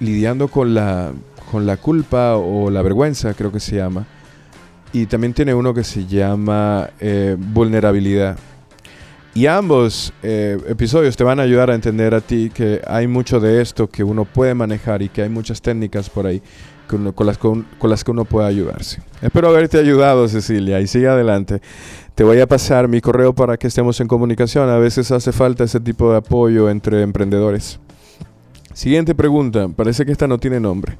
Lidiando 0.00 0.48
con 0.48 0.74
la, 0.74 1.12
con 1.50 1.64
la 1.64 1.76
culpa 1.76 2.36
o 2.36 2.70
la 2.70 2.82
vergüenza, 2.82 3.32
creo 3.34 3.50
que 3.50 3.60
se 3.60 3.76
llama. 3.76 4.04
Y 4.92 5.06
también 5.06 5.32
tiene 5.32 5.54
uno 5.54 5.72
que 5.72 5.84
se 5.84 6.06
llama 6.06 6.90
Vulnerabilidad. 7.38 8.36
Y 9.38 9.46
ambos 9.46 10.12
episodios 10.20 11.16
te 11.16 11.22
van 11.22 11.38
a 11.38 11.44
ayudar 11.44 11.70
a 11.70 11.76
entender 11.76 12.12
a 12.12 12.20
ti 12.20 12.50
que 12.52 12.82
hay 12.84 13.06
mucho 13.06 13.38
de 13.38 13.62
esto 13.62 13.86
que 13.86 14.02
uno 14.02 14.24
puede 14.24 14.52
manejar 14.52 15.00
y 15.00 15.08
que 15.08 15.22
hay 15.22 15.28
muchas 15.28 15.62
técnicas 15.62 16.10
por 16.10 16.26
ahí 16.26 16.42
con, 16.88 17.14
las, 17.24 18.02
que 18.02 18.10
uno 18.10 18.24
puede 18.24 18.48
ayudarse. 18.48 19.00
Espero 19.22 19.50
haberte 19.50 19.78
ayudado, 19.78 20.26
Cecilia, 20.26 20.80
y 20.80 20.88
sigue 20.88 21.06
adelante. 21.06 21.62
Te 22.16 22.24
voy 22.24 22.40
a 22.40 22.48
pasar 22.48 22.88
mi 22.88 23.00
correo 23.00 23.32
para 23.32 23.56
que 23.56 23.68
estemos 23.68 24.00
en 24.00 24.08
comunicación. 24.08 24.68
A 24.70 24.78
veces 24.78 25.12
hace 25.12 25.30
falta 25.30 25.62
ese 25.62 25.78
tipo 25.78 26.10
de 26.10 26.16
apoyo 26.16 26.68
entre 26.68 27.02
emprendedores. 27.02 27.78
Siguiente 28.74 29.14
pregunta, 29.14 29.68
parece 29.68 30.04
que 30.04 30.10
esta 30.10 30.26
no 30.26 30.38
tiene 30.38 30.58
nombre. 30.58 30.98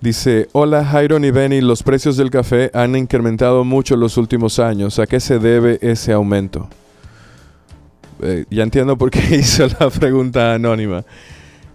Dice, 0.00 0.48
hola 0.52 0.86
Jairo 0.86 1.18
y 1.18 1.30
Benny, 1.30 1.60
los 1.60 1.82
precios 1.82 2.16
del 2.16 2.30
café 2.30 2.70
han 2.72 2.96
incrementado 2.96 3.62
mucho 3.64 3.92
en 3.92 4.00
los 4.00 4.16
últimos 4.16 4.58
años. 4.58 4.98
¿A 4.98 5.06
qué 5.06 5.20
se 5.20 5.38
debe 5.38 5.78
ese 5.82 6.14
aumento? 6.14 6.70
Eh, 8.22 8.44
ya 8.50 8.62
entiendo 8.62 8.96
por 8.98 9.10
qué 9.10 9.36
hizo 9.36 9.66
la 9.80 9.90
pregunta 9.90 10.54
anónima. 10.54 11.04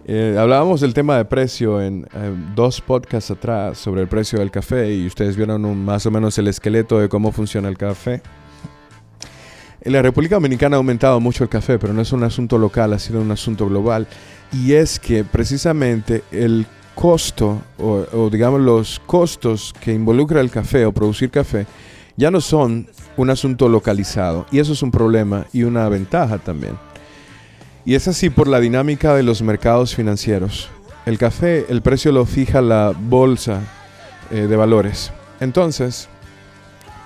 Eh, 0.05 0.35
hablábamos 0.37 0.81
del 0.81 0.93
tema 0.93 1.15
de 1.15 1.23
precio 1.23 1.81
en 1.81 2.05
dos 2.53 2.81
podcasts 2.81 3.31
atrás 3.31 3.77
sobre 3.77 4.01
el 4.01 4.09
precio 4.09 4.39
del 4.39 4.51
café 4.51 4.93
y 4.93 5.07
ustedes 5.07 5.37
vieron 5.37 5.85
más 5.85 6.05
o 6.05 6.11
menos 6.11 6.37
el 6.37 6.49
esqueleto 6.49 6.99
de 6.99 7.07
cómo 7.07 7.31
funciona 7.31 7.69
el 7.69 7.77
café. 7.77 8.21
En 9.85 9.91
la 9.93 10.01
República 10.01 10.35
Dominicana 10.35 10.75
ha 10.75 10.79
aumentado 10.79 11.19
mucho 11.19 11.43
el 11.43 11.49
café, 11.49 11.77
pero 11.77 11.93
no 11.93 12.01
es 12.01 12.11
un 12.11 12.23
asunto 12.23 12.57
local, 12.57 12.93
ha 12.93 12.99
sido 12.99 13.21
un 13.21 13.31
asunto 13.31 13.67
global. 13.67 14.07
Y 14.51 14.73
es 14.73 14.99
que 14.99 15.23
precisamente 15.23 16.23
el 16.31 16.65
costo, 16.95 17.61
o, 17.77 18.05
o 18.13 18.29
digamos 18.29 18.61
los 18.61 19.01
costos 19.05 19.73
que 19.81 19.93
involucra 19.93 20.39
el 20.39 20.51
café 20.51 20.85
o 20.85 20.93
producir 20.93 21.31
café, 21.31 21.65
ya 22.15 22.31
no 22.31 22.41
son 22.41 22.87
un 23.17 23.29
asunto 23.29 23.69
localizado. 23.69 24.45
Y 24.51 24.59
eso 24.59 24.73
es 24.73 24.81
un 24.83 24.91
problema 24.91 25.45
y 25.53 25.63
una 25.63 25.87
ventaja 25.89 26.37
también. 26.37 26.77
Y 27.85 27.95
es 27.95 28.07
así 28.07 28.29
por 28.29 28.47
la 28.47 28.59
dinámica 28.59 29.13
de 29.15 29.23
los 29.23 29.41
mercados 29.41 29.95
financieros. 29.95 30.69
El 31.05 31.17
café, 31.17 31.65
el 31.69 31.81
precio 31.81 32.11
lo 32.11 32.25
fija 32.25 32.61
la 32.61 32.93
bolsa 32.97 33.61
eh, 34.31 34.47
de 34.47 34.55
valores. 34.55 35.11
Entonces, 35.39 36.07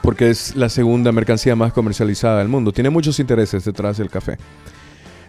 porque 0.04 0.30
es 0.30 0.56
la 0.56 0.70
segunda 0.70 1.12
mercancía 1.12 1.56
más 1.56 1.74
comercializada 1.74 2.40
del 2.40 2.48
mundo, 2.48 2.72
tiene 2.72 2.90
muchos 2.90 3.20
intereses 3.20 3.66
detrás 3.66 3.98
del 3.98 4.10
café. 4.10 4.38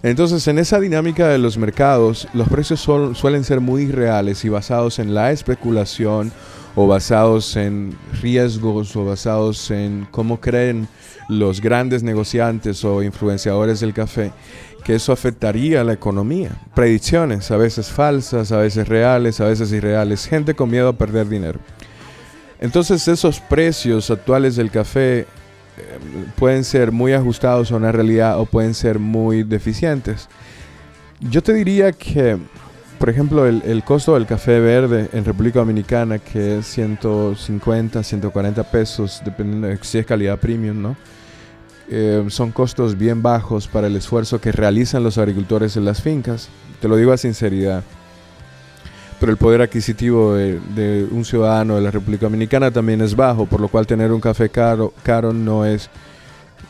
Entonces, 0.02 0.46
en 0.46 0.58
esa 0.58 0.78
dinámica 0.78 1.26
de 1.28 1.38
los 1.38 1.58
mercados, 1.58 2.28
los 2.32 2.48
precios 2.48 2.80
suelen 2.80 3.42
ser 3.42 3.60
muy 3.60 3.90
reales 3.90 4.44
y 4.44 4.48
basados 4.48 5.00
en 5.00 5.14
la 5.14 5.32
especulación 5.32 6.30
o 6.80 6.86
basados 6.86 7.56
en 7.56 7.98
riesgos 8.22 8.94
o 8.94 9.04
basados 9.04 9.72
en 9.72 10.06
cómo 10.12 10.40
creen 10.40 10.86
los 11.28 11.60
grandes 11.60 12.04
negociantes 12.04 12.84
o 12.84 13.02
influenciadores 13.02 13.80
del 13.80 13.92
café 13.92 14.30
que 14.84 14.94
eso 14.94 15.12
afectaría 15.12 15.80
a 15.80 15.84
la 15.84 15.92
economía. 15.92 16.52
Predicciones, 16.76 17.50
a 17.50 17.56
veces 17.56 17.88
falsas, 17.88 18.52
a 18.52 18.58
veces 18.58 18.86
reales, 18.86 19.40
a 19.40 19.46
veces 19.46 19.72
irreales. 19.72 20.24
Gente 20.26 20.54
con 20.54 20.70
miedo 20.70 20.88
a 20.88 20.96
perder 20.96 21.28
dinero. 21.28 21.58
Entonces 22.60 23.08
esos 23.08 23.40
precios 23.40 24.08
actuales 24.12 24.54
del 24.54 24.70
café 24.70 25.20
eh, 25.20 25.26
pueden 26.36 26.62
ser 26.62 26.92
muy 26.92 27.12
ajustados 27.12 27.72
a 27.72 27.76
una 27.76 27.90
realidad 27.90 28.38
o 28.38 28.46
pueden 28.46 28.72
ser 28.72 29.00
muy 29.00 29.42
deficientes. 29.42 30.28
Yo 31.20 31.42
te 31.42 31.54
diría 31.54 31.90
que, 31.90 32.38
por 32.98 33.10
ejemplo, 33.10 33.46
el, 33.46 33.62
el, 33.64 33.84
costo 33.84 34.14
del 34.14 34.26
café 34.26 34.60
verde 34.60 35.08
en 35.12 35.24
República 35.24 35.60
Dominicana, 35.60 36.18
que 36.18 36.58
es 36.58 36.66
150, 36.66 38.02
140 38.02 38.62
pesos, 38.64 39.22
dependiendo 39.24 39.68
de 39.68 39.78
si 39.82 39.98
es 39.98 40.06
calidad 40.06 40.38
premium, 40.38 40.82
¿no? 40.82 40.96
Eh, 41.90 42.26
son 42.28 42.52
costos 42.52 42.98
bien 42.98 43.22
bajos 43.22 43.66
para 43.66 43.86
el 43.86 43.96
esfuerzo 43.96 44.40
que 44.40 44.52
realizan 44.52 45.02
los 45.02 45.16
agricultores 45.16 45.76
en 45.76 45.84
las 45.84 46.02
fincas. 46.02 46.48
Te 46.80 46.88
lo 46.88 46.96
digo 46.96 47.12
a 47.12 47.16
sinceridad. 47.16 47.82
pero 49.18 49.32
el 49.32 49.38
poder 49.38 49.62
adquisitivo 49.62 50.34
de, 50.34 51.08
un 51.10 51.24
ciudadano 51.24 51.76
de 51.76 51.82
la 51.82 51.90
República 51.90 52.26
Dominicana 52.26 52.70
también 52.70 53.00
es 53.00 53.16
bajo, 53.16 53.46
por 53.46 53.60
lo 53.60 53.68
cual 53.68 53.86
tener 53.86 54.12
un 54.12 54.20
café 54.20 54.48
caro, 54.48 54.92
caro 55.02 55.32
no, 55.32 55.64
es, 55.64 55.90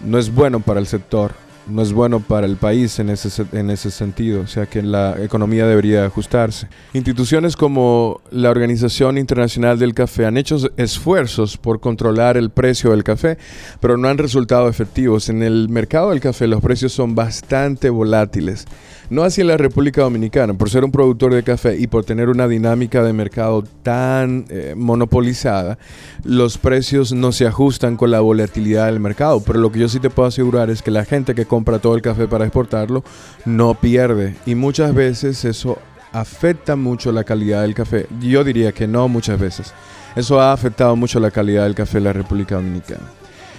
no 0.01 0.19
es 0.19 0.33
bueno 0.33 0.61
para 0.61 0.81
el 0.81 0.87
sector 0.87 1.33
no 1.69 1.83
es 1.83 1.93
bueno 1.93 2.21
para 2.21 2.47
el 2.47 2.57
país 2.57 2.99
en 2.99 3.11
ese, 3.11 3.45
en 3.53 3.71
ese 3.71 3.91
sentido, 3.91 4.43
o 4.43 4.47
sea 4.47 4.67
que 4.67 4.83
la 4.83 5.17
economía 5.23 5.67
debería 5.67 6.05
ajustarse. 6.05 6.69
Instituciones 6.93 7.57
como 7.57 8.21
la 8.31 8.51
Organización 8.51 9.19
Internacional 9.19 9.79
del 9.79 9.95
Café 9.95 10.27
han 10.27 10.37
hecho 10.37 10.59
esfuerzos 10.77 11.57
por 11.57 11.81
controlar 11.81 12.37
el 12.37 12.51
precio 12.51 12.91
del 12.91 13.05
café, 13.05 13.39
pero 13.81 13.97
no 13.97 14.09
han 14.09 14.19
resultado 14.19 14.69
efectivos. 14.69 15.29
En 15.29 15.43
el 15.43 15.69
mercado 15.69 16.11
del 16.11 16.21
café 16.21 16.47
los 16.47 16.61
precios 16.61 16.93
son 16.93 17.15
bastante 17.15 17.91
volátiles. 17.91 18.67
No 19.11 19.23
así 19.23 19.41
en 19.41 19.47
la 19.47 19.57
República 19.57 20.03
Dominicana, 20.03 20.53
por 20.53 20.69
ser 20.69 20.85
un 20.85 20.93
productor 20.93 21.33
de 21.33 21.43
café 21.43 21.79
y 21.79 21.87
por 21.87 22.05
tener 22.05 22.29
una 22.29 22.47
dinámica 22.47 23.03
de 23.03 23.15
mercado 23.15 23.65
tan 23.83 24.45
eh, 24.51 24.75
monopolizada, 24.77 25.79
los 26.25 26.59
precios 26.59 27.15
no 27.15 27.33
se 27.33 27.47
ajustan 27.47 27.97
con 27.97 28.11
la 28.11 28.21
volatilidad 28.21 28.85
del 28.85 29.01
mercado. 29.01 29.43
Pero 29.43 29.61
lo 29.61 29.73
que 29.73 29.79
yo 29.79 29.89
sí 29.89 29.99
te 29.99 30.11
puedo 30.11 30.29
asegurar 30.29 30.69
es 30.69 30.83
que 30.83 30.91
la 30.91 31.07
gente 31.07 31.35
que 31.35 31.47
compra 31.47 31.58
todo 31.79 31.95
el 31.95 32.03
café 32.03 32.27
para 32.27 32.45
exportarlo 32.45 33.05
no 33.45 33.75
pierde. 33.75 34.37
Y 34.47 34.55
muchas 34.55 34.95
veces 34.95 35.45
eso 35.45 35.79
afecta 36.13 36.77
mucho 36.77 37.13
la 37.13 37.25
calidad 37.25 37.63
del 37.63 37.75
café. 37.75 38.07
Yo 38.21 38.45
diría 38.45 38.73
que 38.73 38.87
no 38.87 39.09
muchas 39.09 39.39
veces. 39.39 39.73
Eso 40.17 40.41
ha 40.41 40.53
afectado 40.53 40.97
mucho 40.97 41.21
la 41.21 41.31
calidad 41.31 41.65
del 41.65 41.75
café 41.75 41.99
en 41.99 42.05
la 42.05 42.13
República 42.13 42.57
Dominicana. 42.57 43.11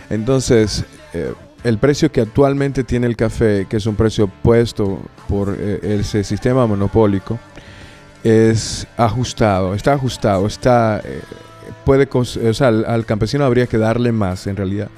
Entonces, 0.09 0.83
eh, 1.13 1.33
el 1.63 1.77
precio 1.77 2.11
que 2.11 2.21
actualmente 2.21 2.83
tiene 2.83 3.07
el 3.07 3.15
café, 3.15 3.67
que 3.69 3.77
es 3.77 3.85
un 3.85 3.95
precio 3.95 4.27
puesto 4.27 4.99
por 5.27 5.55
eh, 5.57 5.79
ese 5.99 6.23
sistema 6.23 6.65
monopólico, 6.65 7.39
es 8.23 8.87
ajustado, 8.97 9.73
está 9.73 9.93
ajustado, 9.93 10.47
está 10.47 10.99
eh, 11.03 11.21
puede, 11.85 12.07
o 12.11 12.53
sea, 12.53 12.67
al, 12.67 13.05
campesino 13.05 13.45
habría 13.45 13.67
que 13.67 13.77
darle 13.77 14.11
más 14.11 14.47
en 14.47 14.55
realidad. 14.55 14.89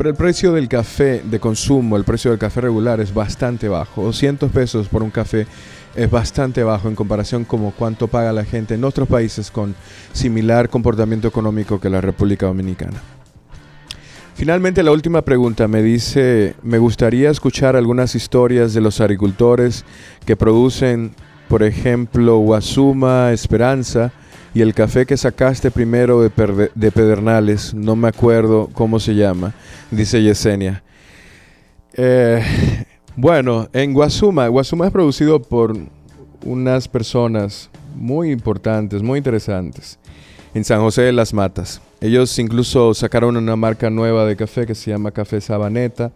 Pero 0.00 0.08
el 0.08 0.16
precio 0.16 0.52
del 0.52 0.66
café 0.66 1.20
de 1.22 1.38
consumo, 1.40 1.98
el 1.98 2.04
precio 2.04 2.30
del 2.30 2.40
café 2.40 2.62
regular 2.62 3.02
es 3.02 3.12
bastante 3.12 3.68
bajo. 3.68 4.02
200 4.02 4.50
pesos 4.50 4.88
por 4.88 5.02
un 5.02 5.10
café 5.10 5.46
es 5.94 6.10
bastante 6.10 6.64
bajo 6.64 6.88
en 6.88 6.94
comparación 6.94 7.44
con 7.44 7.70
cuánto 7.72 8.08
paga 8.08 8.32
la 8.32 8.46
gente 8.46 8.76
en 8.76 8.84
otros 8.84 9.06
países 9.06 9.50
con 9.50 9.74
similar 10.14 10.70
comportamiento 10.70 11.28
económico 11.28 11.78
que 11.78 11.90
la 11.90 12.00
República 12.00 12.46
Dominicana. 12.46 12.98
Finalmente, 14.36 14.82
la 14.82 14.92
última 14.92 15.20
pregunta 15.20 15.68
me 15.68 15.82
dice, 15.82 16.54
me 16.62 16.78
gustaría 16.78 17.28
escuchar 17.28 17.76
algunas 17.76 18.14
historias 18.14 18.72
de 18.72 18.80
los 18.80 19.02
agricultores 19.02 19.84
que 20.24 20.34
producen, 20.34 21.10
por 21.46 21.62
ejemplo, 21.62 22.38
Guasuma, 22.38 23.32
Esperanza 23.32 24.12
y 24.54 24.62
el 24.62 24.74
café 24.74 25.06
que 25.06 25.16
sacaste 25.16 25.70
primero 25.70 26.20
de, 26.22 26.30
Pedernales, 26.90 27.72
no 27.74 27.96
me 27.96 28.08
acuerdo 28.08 28.68
cómo 28.72 28.98
se 28.98 29.14
llama, 29.14 29.54
dice 29.90 30.22
Yesenia. 30.22 30.82
Eh, 31.92 32.42
bueno, 33.16 33.68
en 33.72 33.92
Guasuma, 33.92 34.48
Guasuma 34.48 34.86
es 34.86 34.92
producido 34.92 35.40
por 35.40 35.76
unas 36.44 36.88
personas 36.88 37.70
muy 37.94 38.30
importantes, 38.30 39.02
muy 39.02 39.18
interesantes 39.18 39.98
en 40.54 40.64
San 40.64 40.80
José 40.80 41.02
de 41.02 41.12
las 41.12 41.32
Matas. 41.32 41.80
Ellos 42.00 42.36
incluso 42.38 42.94
sacaron 42.94 43.36
una 43.36 43.56
marca 43.56 43.90
nueva 43.90 44.24
de 44.24 44.36
café 44.36 44.66
que 44.66 44.74
se 44.74 44.90
llama 44.90 45.10
Café 45.10 45.40
Sabaneta. 45.40 46.12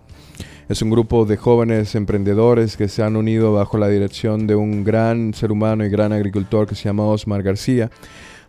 Es 0.67 0.81
un 0.81 0.89
grupo 0.89 1.27
de 1.27 1.37
jóvenes 1.37 1.95
emprendedores 1.95 2.79
que 2.79 2.89
se 2.89 3.03
han 3.03 3.17
unido 3.17 3.53
bajo 3.53 3.77
la 3.77 3.89
dirección 3.89 4.47
de 4.47 4.55
un 4.55 4.83
gran 4.83 5.35
ser 5.35 5.53
humano 5.53 5.85
y 5.85 5.91
gran 5.91 6.13
agricultor 6.15 6.67
que 6.67 6.75
se 6.75 6.85
llama 6.85 7.05
Osmar 7.05 7.43
García 7.43 7.91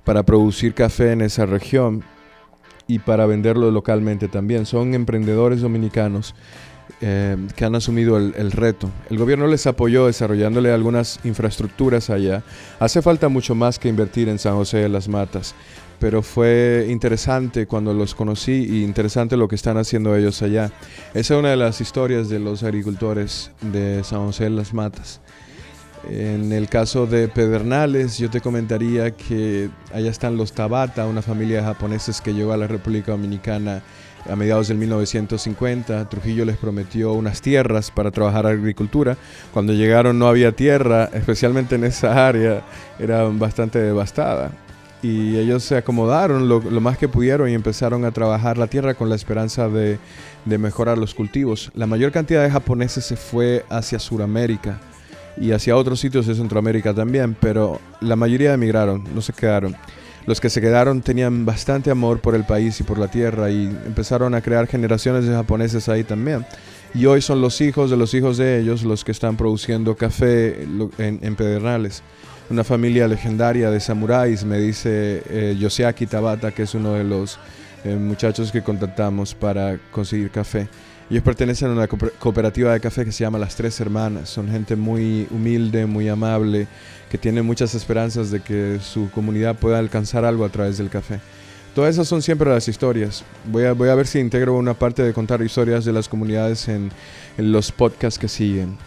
para 0.06 0.24
producir 0.24 0.74
café 0.74 1.12
en 1.12 1.20
esa 1.20 1.46
región 1.46 2.06
y 2.88 3.00
para 3.00 3.26
venderlo 3.26 3.70
localmente 3.70 4.30
también. 4.30 4.66
Son 4.66 4.94
emprendedores 4.94 5.60
dominicanos 5.60 6.36
eh, 7.02 7.36
que 7.58 7.66
han 7.66 7.76
asumido 7.76 8.16
el, 8.18 8.52
reto. 8.54 8.90
El 9.10 9.18
gobierno 9.18 9.48
les 9.48 9.68
apoyó 9.68 10.06
desarrollándole 10.08 10.72
algunas 10.72 11.20
infraestructuras 11.26 12.10
allá. 12.10 12.44
Hace 12.80 13.02
falta 13.02 13.28
mucho 13.28 13.56
más 13.56 13.78
que 13.78 13.90
invertir 13.90 14.30
en 14.30 14.40
San 14.40 14.56
José 14.56 14.78
de 14.78 14.90
las 14.90 15.10
Matas, 15.10 15.54
pero 16.00 16.22
fue 16.22 16.88
interesante 16.90 17.66
cuando 17.68 17.94
los 17.94 18.16
conocí 18.16 18.68
y 18.70 18.84
interesante 18.84 19.38
lo 19.38 19.48
que 19.48 19.56
están 19.56 19.78
haciendo 19.78 20.16
ellos 20.16 20.42
allá. 20.42 20.72
Esa 21.14 21.34
es 21.36 21.40
una 21.40 21.50
de 21.50 21.58
las 21.58 21.82
historias 21.82 22.30
de 22.30 22.40
los 22.40 22.64
agricultores 22.64 23.52
de 23.62 24.04
San 24.04 24.26
José 24.26 24.46
de 24.46 24.50
las 24.52 24.74
Matas. 24.74 25.22
En 26.10 26.52
el 26.52 26.70
caso 26.70 27.08
de 27.08 27.28
Pedernales, 27.28 28.20
yo 28.20 28.30
te 28.30 28.40
comentaría 28.40 29.12
que 29.12 29.70
allá 29.92 30.12
están 30.12 30.38
los 30.38 30.54
Tabata, 30.54 31.08
una 31.08 31.24
familia 31.24 31.58
de 31.58 31.64
japoneses 31.64 32.22
que 32.22 32.34
llegó 32.34 32.54
a 32.54 32.58
la 32.58 32.68
República 32.68 33.12
Dominicana 33.12 33.82
a 34.30 34.36
mediados 34.36 34.68
del 34.68 34.78
1950. 34.78 36.08
Trujillo 36.10 36.46
les 36.46 36.58
prometió 36.58 37.14
unas 37.14 37.42
tierras 37.42 37.90
para 37.90 38.12
trabajar 38.12 38.46
agricultura. 38.46 39.18
Cuando 39.52 39.74
llegaron 39.74 40.20
no 40.20 40.28
había 40.28 40.52
tierra, 40.52 41.10
especialmente 41.14 41.76
en 41.76 41.86
esa 41.86 42.28
área, 42.28 42.64
era 43.00 43.24
bastante 43.24 43.80
devastada. 43.80 44.52
Y 45.06 45.38
ellos 45.38 45.64
se 45.64 45.78
acomodaron 45.78 46.50
lo, 46.50 46.62
más 46.82 46.98
que 46.98 47.08
pudieron 47.08 47.48
y 47.48 47.54
empezaron 47.54 48.06
a 48.06 48.12
trabajar 48.12 48.58
la 48.58 48.66
tierra 48.66 48.96
con 48.96 49.08
la 49.08 49.16
esperanza 49.16 49.70
de, 49.70 50.00
de 50.46 50.58
mejorar 50.58 50.98
los 50.98 51.14
cultivos. 51.14 51.72
La 51.76 51.86
mayor 51.86 52.12
cantidad 52.12 52.42
de 52.42 52.50
japoneses 52.50 53.06
se 53.06 53.16
fue 53.16 53.64
hacia 53.70 54.00
Sudamérica 54.00 54.82
y 55.38 55.52
hacia 55.52 55.78
otros 55.78 56.00
sitios 56.00 56.26
de 56.26 56.34
Centroamérica 56.34 56.92
también, 56.92 57.36
pero 57.40 57.80
la 58.02 58.16
mayoría 58.16 58.56
emigraron, 58.56 59.04
no 59.14 59.22
se 59.22 59.32
quedaron. 59.32 59.76
Los 60.26 60.42
que 60.42 60.50
se 60.50 60.60
quedaron 60.60 61.02
tenían 61.02 61.46
bastante 61.46 61.92
amor 61.92 62.20
por 62.20 62.34
el 62.34 62.44
país 62.44 62.80
y 62.80 62.84
por 62.84 62.98
la 62.98 63.08
tierra 63.08 63.52
y 63.52 63.66
empezaron 63.86 64.34
a 64.34 64.42
crear 64.42 64.66
generaciones 64.66 65.26
de 65.26 65.36
japoneses 65.36 65.88
ahí 65.88 66.04
también. 66.04 66.48
Y 66.96 67.06
hoy 67.06 67.22
son 67.22 67.42
los 67.42 67.62
hijos 67.62 67.92
de 67.92 67.98
los 67.98 68.14
hijos 68.16 68.38
de 68.38 68.60
ellos 68.60 68.84
los 68.84 69.04
que 69.04 69.12
están 69.12 69.38
produciendo 69.38 69.96
café 69.96 70.64
en, 70.98 71.36
Pedernales. 71.36 72.02
Una 72.48 72.64
familia 72.64 73.08
legendaria 73.08 73.72
de 73.72 73.80
samuráis, 73.80 74.46
me 74.46 74.60
dice 74.60 75.24
eh, 75.30 75.56
Yoshiaki 75.60 76.06
Tabata, 76.06 76.52
que 76.52 76.64
es 76.64 76.76
uno 76.76 76.94
de 76.94 77.04
los 77.04 77.40
eh, 77.84 77.96
muchachos 77.96 78.52
que 78.52 78.62
contactamos 78.62 79.34
para 79.34 79.80
conseguir 79.92 80.30
café. 80.30 80.68
Ellos 81.10 81.24
pertenecen 81.24 81.70
a 81.70 81.74
una 81.74 81.88
cooperativa 81.88 82.72
de 82.72 82.80
café 82.80 83.04
que 83.04 83.12
se 83.12 83.24
llama 83.24 83.40
Las 83.40 83.56
Tres 83.56 83.80
Hermanas. 83.80 84.30
Son 84.30 84.48
gente 84.48 84.76
muy 84.76 85.28
humilde, 85.32 85.88
muy 85.88 86.08
amable, 86.08 86.68
que 87.10 87.18
tiene 87.18 87.42
muchas 87.42 87.74
esperanzas 87.74 88.30
de 88.30 88.42
que 88.42 88.80
su 88.80 89.10
comunidad 89.10 89.56
pueda 89.56 89.80
alcanzar 89.80 90.24
algo 90.24 90.46
a 90.46 90.50
través 90.50 90.78
del 90.78 90.90
café. 90.90 91.20
Todas 91.74 91.96
esas 91.96 92.08
son 92.08 92.22
siempre 92.22 92.50
las 92.50 92.68
historias. 92.68 93.24
Voy 93.52 93.66
a, 93.66 93.74
voy 93.74 93.90
a 93.90 93.96
ver 93.96 94.06
si 94.06 94.20
integro 94.20 94.56
una 94.56 94.76
parte 94.76 95.02
de 95.02 95.14
contar 95.14 95.42
historias 95.42 95.84
de 95.84 95.94
las 95.94 96.08
comunidades 96.08 96.68
en, 96.68 96.92
en 97.40 97.52
los 97.52 97.72
podcasts 97.72 98.20
que 98.20 98.28
siguen. 98.28 98.78